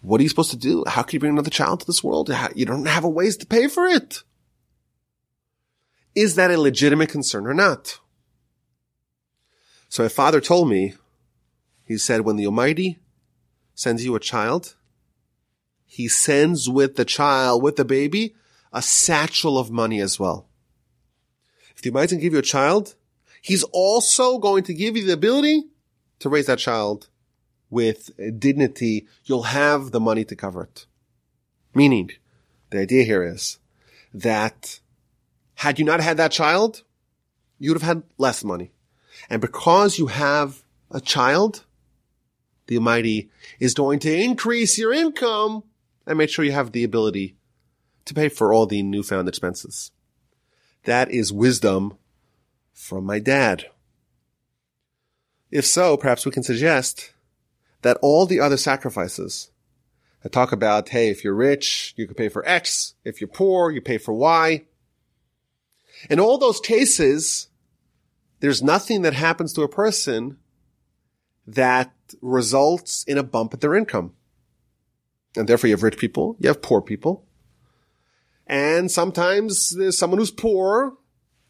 What 0.00 0.20
are 0.20 0.22
you 0.22 0.28
supposed 0.28 0.52
to 0.52 0.56
do? 0.56 0.84
How 0.86 1.02
can 1.02 1.16
you 1.16 1.20
bring 1.20 1.32
another 1.32 1.50
child 1.50 1.80
to 1.80 1.86
this 1.86 2.04
world? 2.04 2.30
You 2.54 2.64
don't 2.64 2.86
have 2.86 3.04
a 3.04 3.08
ways 3.08 3.36
to 3.38 3.46
pay 3.46 3.66
for 3.66 3.86
it. 3.86 4.22
Is 6.14 6.36
that 6.36 6.50
a 6.50 6.60
legitimate 6.60 7.10
concern 7.10 7.46
or 7.46 7.54
not? 7.54 7.98
So 9.88 10.04
my 10.04 10.08
father 10.08 10.40
told 10.40 10.68
me, 10.68 10.94
he 11.84 11.98
said, 11.98 12.22
when 12.22 12.36
the 12.36 12.46
Almighty 12.46 12.98
sends 13.74 14.04
you 14.04 14.14
a 14.14 14.20
child, 14.20 14.76
he 15.84 16.08
sends 16.08 16.68
with 16.68 16.96
the 16.96 17.04
child, 17.04 17.62
with 17.62 17.76
the 17.76 17.84
baby, 17.84 18.34
a 18.72 18.82
satchel 18.82 19.58
of 19.58 19.70
money 19.70 20.00
as 20.00 20.18
well. 20.18 20.48
If 21.74 21.82
the 21.82 21.90
Almighty 21.90 22.16
can 22.16 22.20
give 22.20 22.32
you 22.32 22.38
a 22.38 22.42
child, 22.42 22.94
he's 23.42 23.62
also 23.64 24.38
going 24.38 24.64
to 24.64 24.74
give 24.74 24.96
you 24.96 25.04
the 25.04 25.12
ability 25.12 25.64
to 26.20 26.28
raise 26.28 26.46
that 26.46 26.58
child 26.58 27.08
with 27.70 28.10
dignity. 28.38 29.06
You'll 29.24 29.44
have 29.44 29.90
the 29.90 30.00
money 30.00 30.24
to 30.24 30.36
cover 30.36 30.64
it. 30.64 30.86
Meaning, 31.74 32.10
the 32.70 32.80
idea 32.80 33.04
here 33.04 33.22
is 33.22 33.58
that 34.12 34.80
had 35.56 35.78
you 35.78 35.84
not 35.84 36.00
had 36.00 36.16
that 36.16 36.32
child, 36.32 36.82
you 37.58 37.70
would 37.70 37.80
have 37.80 37.96
had 37.96 38.02
less 38.18 38.44
money. 38.44 38.72
And 39.30 39.40
because 39.40 39.98
you 39.98 40.06
have 40.08 40.62
a 40.90 41.00
child, 41.00 41.64
the 42.66 42.76
Almighty 42.76 43.30
is 43.58 43.74
going 43.74 43.98
to 44.00 44.14
increase 44.14 44.78
your 44.78 44.92
income 44.92 45.64
and 46.06 46.18
make 46.18 46.30
sure 46.30 46.44
you 46.44 46.52
have 46.52 46.72
the 46.72 46.84
ability 46.84 47.36
to 48.04 48.14
pay 48.14 48.28
for 48.28 48.52
all 48.52 48.66
the 48.66 48.82
newfound 48.82 49.28
expenses. 49.28 49.90
That 50.84 51.10
is 51.10 51.32
wisdom 51.32 51.98
from 52.72 53.04
my 53.04 53.18
dad. 53.18 53.66
If 55.50 55.64
so, 55.64 55.96
perhaps 55.96 56.24
we 56.24 56.32
can 56.32 56.42
suggest 56.42 57.12
that 57.82 57.98
all 58.02 58.26
the 58.26 58.40
other 58.40 58.56
sacrifices 58.56 59.50
that 60.22 60.32
talk 60.32 60.52
about, 60.52 60.88
hey, 60.88 61.08
if 61.08 61.22
you're 61.22 61.34
rich, 61.34 61.94
you 61.96 62.06
can 62.06 62.14
pay 62.14 62.28
for 62.28 62.46
X. 62.48 62.94
If 63.04 63.20
you're 63.20 63.28
poor, 63.28 63.70
you 63.70 63.80
pay 63.80 63.98
for 63.98 64.12
Y. 64.12 64.64
In 66.10 66.20
all 66.20 66.38
those 66.38 66.60
cases, 66.60 67.48
there's 68.40 68.62
nothing 68.62 69.02
that 69.02 69.14
happens 69.14 69.52
to 69.54 69.62
a 69.62 69.68
person 69.68 70.38
that 71.46 71.92
results 72.20 73.04
in 73.04 73.18
a 73.18 73.22
bump 73.22 73.54
at 73.54 73.60
their 73.60 73.74
income. 73.74 74.12
And 75.36 75.48
therefore 75.48 75.68
you 75.68 75.74
have 75.74 75.82
rich 75.82 75.98
people, 75.98 76.36
you 76.40 76.48
have 76.48 76.62
poor 76.62 76.80
people. 76.80 77.24
And 78.46 78.90
sometimes 78.90 79.70
there's 79.70 79.98
someone 79.98 80.18
who's 80.18 80.30
poor. 80.30 80.94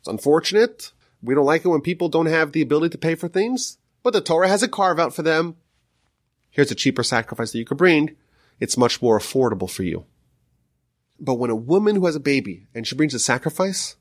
It's 0.01 0.09
unfortunate. 0.09 0.93
We 1.23 1.35
don't 1.35 1.47
like 1.47 1.65
it 1.65 1.69
when 1.69 1.81
people 1.81 2.09
don't 2.09 2.27
have 2.27 2.53
the 2.53 2.63
ability 2.63 2.91
to 2.91 2.99
pay 2.99 3.15
for 3.15 3.29
things, 3.29 3.79
but 4.03 4.13
the 4.13 4.21
Torah 4.21 4.49
has 4.49 4.63
a 4.63 4.69
carve 4.69 4.99
out 4.99 5.15
for 5.15 5.23
them. 5.23 5.57
Here's 6.57 6.71
a 6.71 6.75
cheaper 6.75 7.03
sacrifice 7.03 7.53
that 7.53 7.59
you 7.59 7.67
could 7.67 7.77
bring. 7.77 8.17
It's 8.61 8.79
much 8.79 9.03
more 9.03 9.19
affordable 9.19 9.71
for 9.71 9.83
you. 9.83 10.07
But 11.21 11.35
when 11.35 11.51
a 11.51 11.55
woman 11.55 11.97
who 11.97 12.07
has 12.07 12.17
a 12.17 12.21
baby 12.21 12.67
and 12.75 12.87
she 12.87 12.95
brings 12.95 13.13
a 13.13 13.19
sacrifice, 13.19 13.97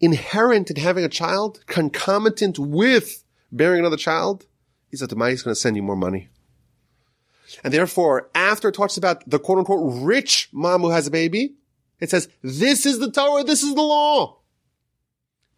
inherent 0.00 0.70
in 0.70 0.76
having 0.76 1.04
a 1.04 1.08
child, 1.08 1.62
concomitant 1.66 2.58
with 2.58 3.22
bearing 3.52 3.78
another 3.78 3.96
child, 3.96 4.46
is 4.90 4.98
that 4.98 5.08
the 5.08 5.14
money 5.14 5.34
is 5.34 5.44
going 5.44 5.54
to 5.54 5.60
send 5.60 5.76
you 5.76 5.84
more 5.84 5.94
money. 5.94 6.30
And 7.62 7.72
therefore, 7.72 8.28
after 8.34 8.70
it 8.70 8.74
talks 8.74 8.96
about 8.96 9.30
the 9.30 9.38
quote 9.38 9.58
unquote 9.58 10.02
rich 10.02 10.48
mom 10.50 10.80
who 10.80 10.90
has 10.90 11.06
a 11.06 11.12
baby, 11.12 11.54
it 12.00 12.10
says, 12.10 12.28
this 12.42 12.86
is 12.86 12.98
the 12.98 13.12
Torah, 13.12 13.44
this 13.44 13.62
is 13.62 13.76
the 13.76 13.82
law. 13.82 14.40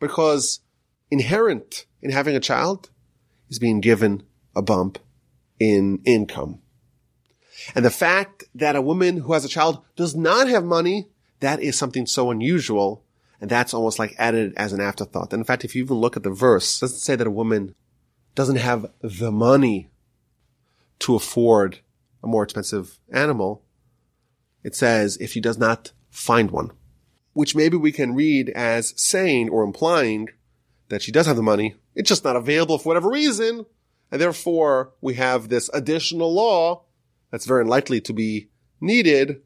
Because 0.00 0.60
inherent 1.10 1.86
in 2.02 2.10
having 2.10 2.36
a 2.36 2.40
child 2.40 2.90
is 3.48 3.58
being 3.58 3.80
given 3.80 4.22
a 4.54 4.60
bump 4.60 4.98
in 5.58 6.00
income. 6.04 6.60
And 7.74 7.84
the 7.84 7.90
fact 7.90 8.44
that 8.54 8.76
a 8.76 8.82
woman 8.82 9.18
who 9.18 9.32
has 9.32 9.44
a 9.44 9.48
child 9.48 9.82
does 9.96 10.14
not 10.14 10.48
have 10.48 10.64
money, 10.64 11.08
that 11.40 11.60
is 11.60 11.78
something 11.78 12.06
so 12.06 12.30
unusual. 12.30 13.04
And 13.40 13.50
that's 13.50 13.74
almost 13.74 13.98
like 13.98 14.14
added 14.18 14.54
as 14.56 14.72
an 14.72 14.80
afterthought. 14.80 15.32
And 15.32 15.40
in 15.40 15.44
fact, 15.44 15.64
if 15.64 15.74
you 15.74 15.84
even 15.84 15.96
look 15.96 16.16
at 16.16 16.22
the 16.22 16.30
verse, 16.30 16.78
it 16.78 16.80
doesn't 16.80 16.98
say 16.98 17.16
that 17.16 17.26
a 17.26 17.30
woman 17.30 17.74
doesn't 18.34 18.56
have 18.56 18.90
the 19.00 19.30
money 19.30 19.90
to 21.00 21.14
afford 21.14 21.80
a 22.22 22.26
more 22.26 22.42
expensive 22.42 22.98
animal. 23.12 23.62
It 24.62 24.74
says 24.74 25.16
if 25.18 25.32
she 25.32 25.40
does 25.40 25.58
not 25.58 25.92
find 26.10 26.50
one, 26.50 26.70
which 27.32 27.54
maybe 27.54 27.76
we 27.76 27.92
can 27.92 28.14
read 28.14 28.48
as 28.50 28.94
saying 28.96 29.50
or 29.50 29.62
implying 29.62 30.28
that 30.88 31.02
she 31.02 31.12
does 31.12 31.26
have 31.26 31.36
the 31.36 31.42
money. 31.42 31.74
It's 31.94 32.08
just 32.08 32.24
not 32.24 32.36
available 32.36 32.78
for 32.78 32.88
whatever 32.88 33.10
reason. 33.10 33.66
And 34.14 34.20
therefore 34.20 34.92
we 35.00 35.14
have 35.14 35.48
this 35.48 35.68
additional 35.74 36.32
law 36.32 36.84
that's 37.32 37.46
very 37.46 37.64
likely 37.64 38.00
to 38.02 38.12
be 38.12 38.46
needed 38.80 39.42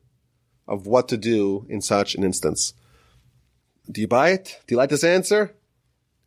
of 0.66 0.86
what 0.86 1.08
to 1.08 1.16
do 1.16 1.64
in 1.70 1.80
such 1.80 2.14
an 2.14 2.22
instance. 2.22 2.74
Do 3.90 4.02
you 4.02 4.06
buy 4.06 4.28
it? 4.28 4.60
Do 4.66 4.74
you 4.74 4.76
like 4.76 4.90
this 4.90 5.04
answer? 5.04 5.56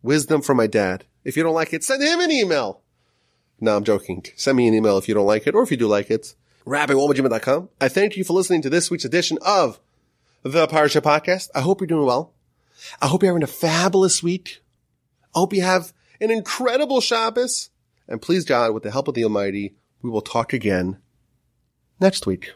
Wisdom 0.01 0.41
from 0.41 0.57
my 0.57 0.65
dad. 0.65 1.05
If 1.23 1.37
you 1.37 1.43
don't 1.43 1.53
like 1.53 1.71
it, 1.71 1.83
send 1.83 2.01
him 2.01 2.19
an 2.19 2.31
email. 2.31 2.81
No, 3.59 3.77
I'm 3.77 3.83
joking. 3.83 4.25
Send 4.35 4.57
me 4.57 4.67
an 4.67 4.73
email 4.73 4.97
if 4.97 5.07
you 5.07 5.13
don't 5.13 5.27
like 5.27 5.45
it, 5.45 5.53
or 5.53 5.61
if 5.61 5.69
you 5.69 5.77
do 5.77 5.87
like 5.87 6.09
it. 6.09 6.33
rabbiwolbe 6.65 7.11
at 7.11 7.17
gmail.com. 7.17 7.69
I 7.79 7.89
thank 7.89 8.17
you 8.17 8.23
for 8.23 8.33
listening 8.33 8.63
to 8.63 8.71
this 8.71 8.89
week's 8.89 9.05
edition 9.05 9.37
of 9.43 9.79
the 10.41 10.65
Parsha 10.65 10.99
Podcast. 10.99 11.49
I 11.53 11.61
hope 11.61 11.79
you're 11.79 11.85
doing 11.85 12.07
well. 12.07 12.33
I 12.99 13.05
hope 13.05 13.21
you're 13.21 13.33
having 13.33 13.43
a 13.43 13.45
fabulous 13.45 14.23
week. 14.23 14.63
I 15.35 15.37
hope 15.37 15.53
you 15.53 15.61
have 15.61 15.93
an 16.19 16.31
incredible 16.31 17.01
Shabbos. 17.01 17.69
And 18.11 18.21
please 18.21 18.43
God, 18.43 18.73
with 18.73 18.83
the 18.83 18.91
help 18.91 19.07
of 19.07 19.13
the 19.13 19.23
Almighty, 19.23 19.73
we 20.01 20.09
will 20.09 20.21
talk 20.21 20.51
again 20.51 20.97
next 22.01 22.25
week. 22.27 22.51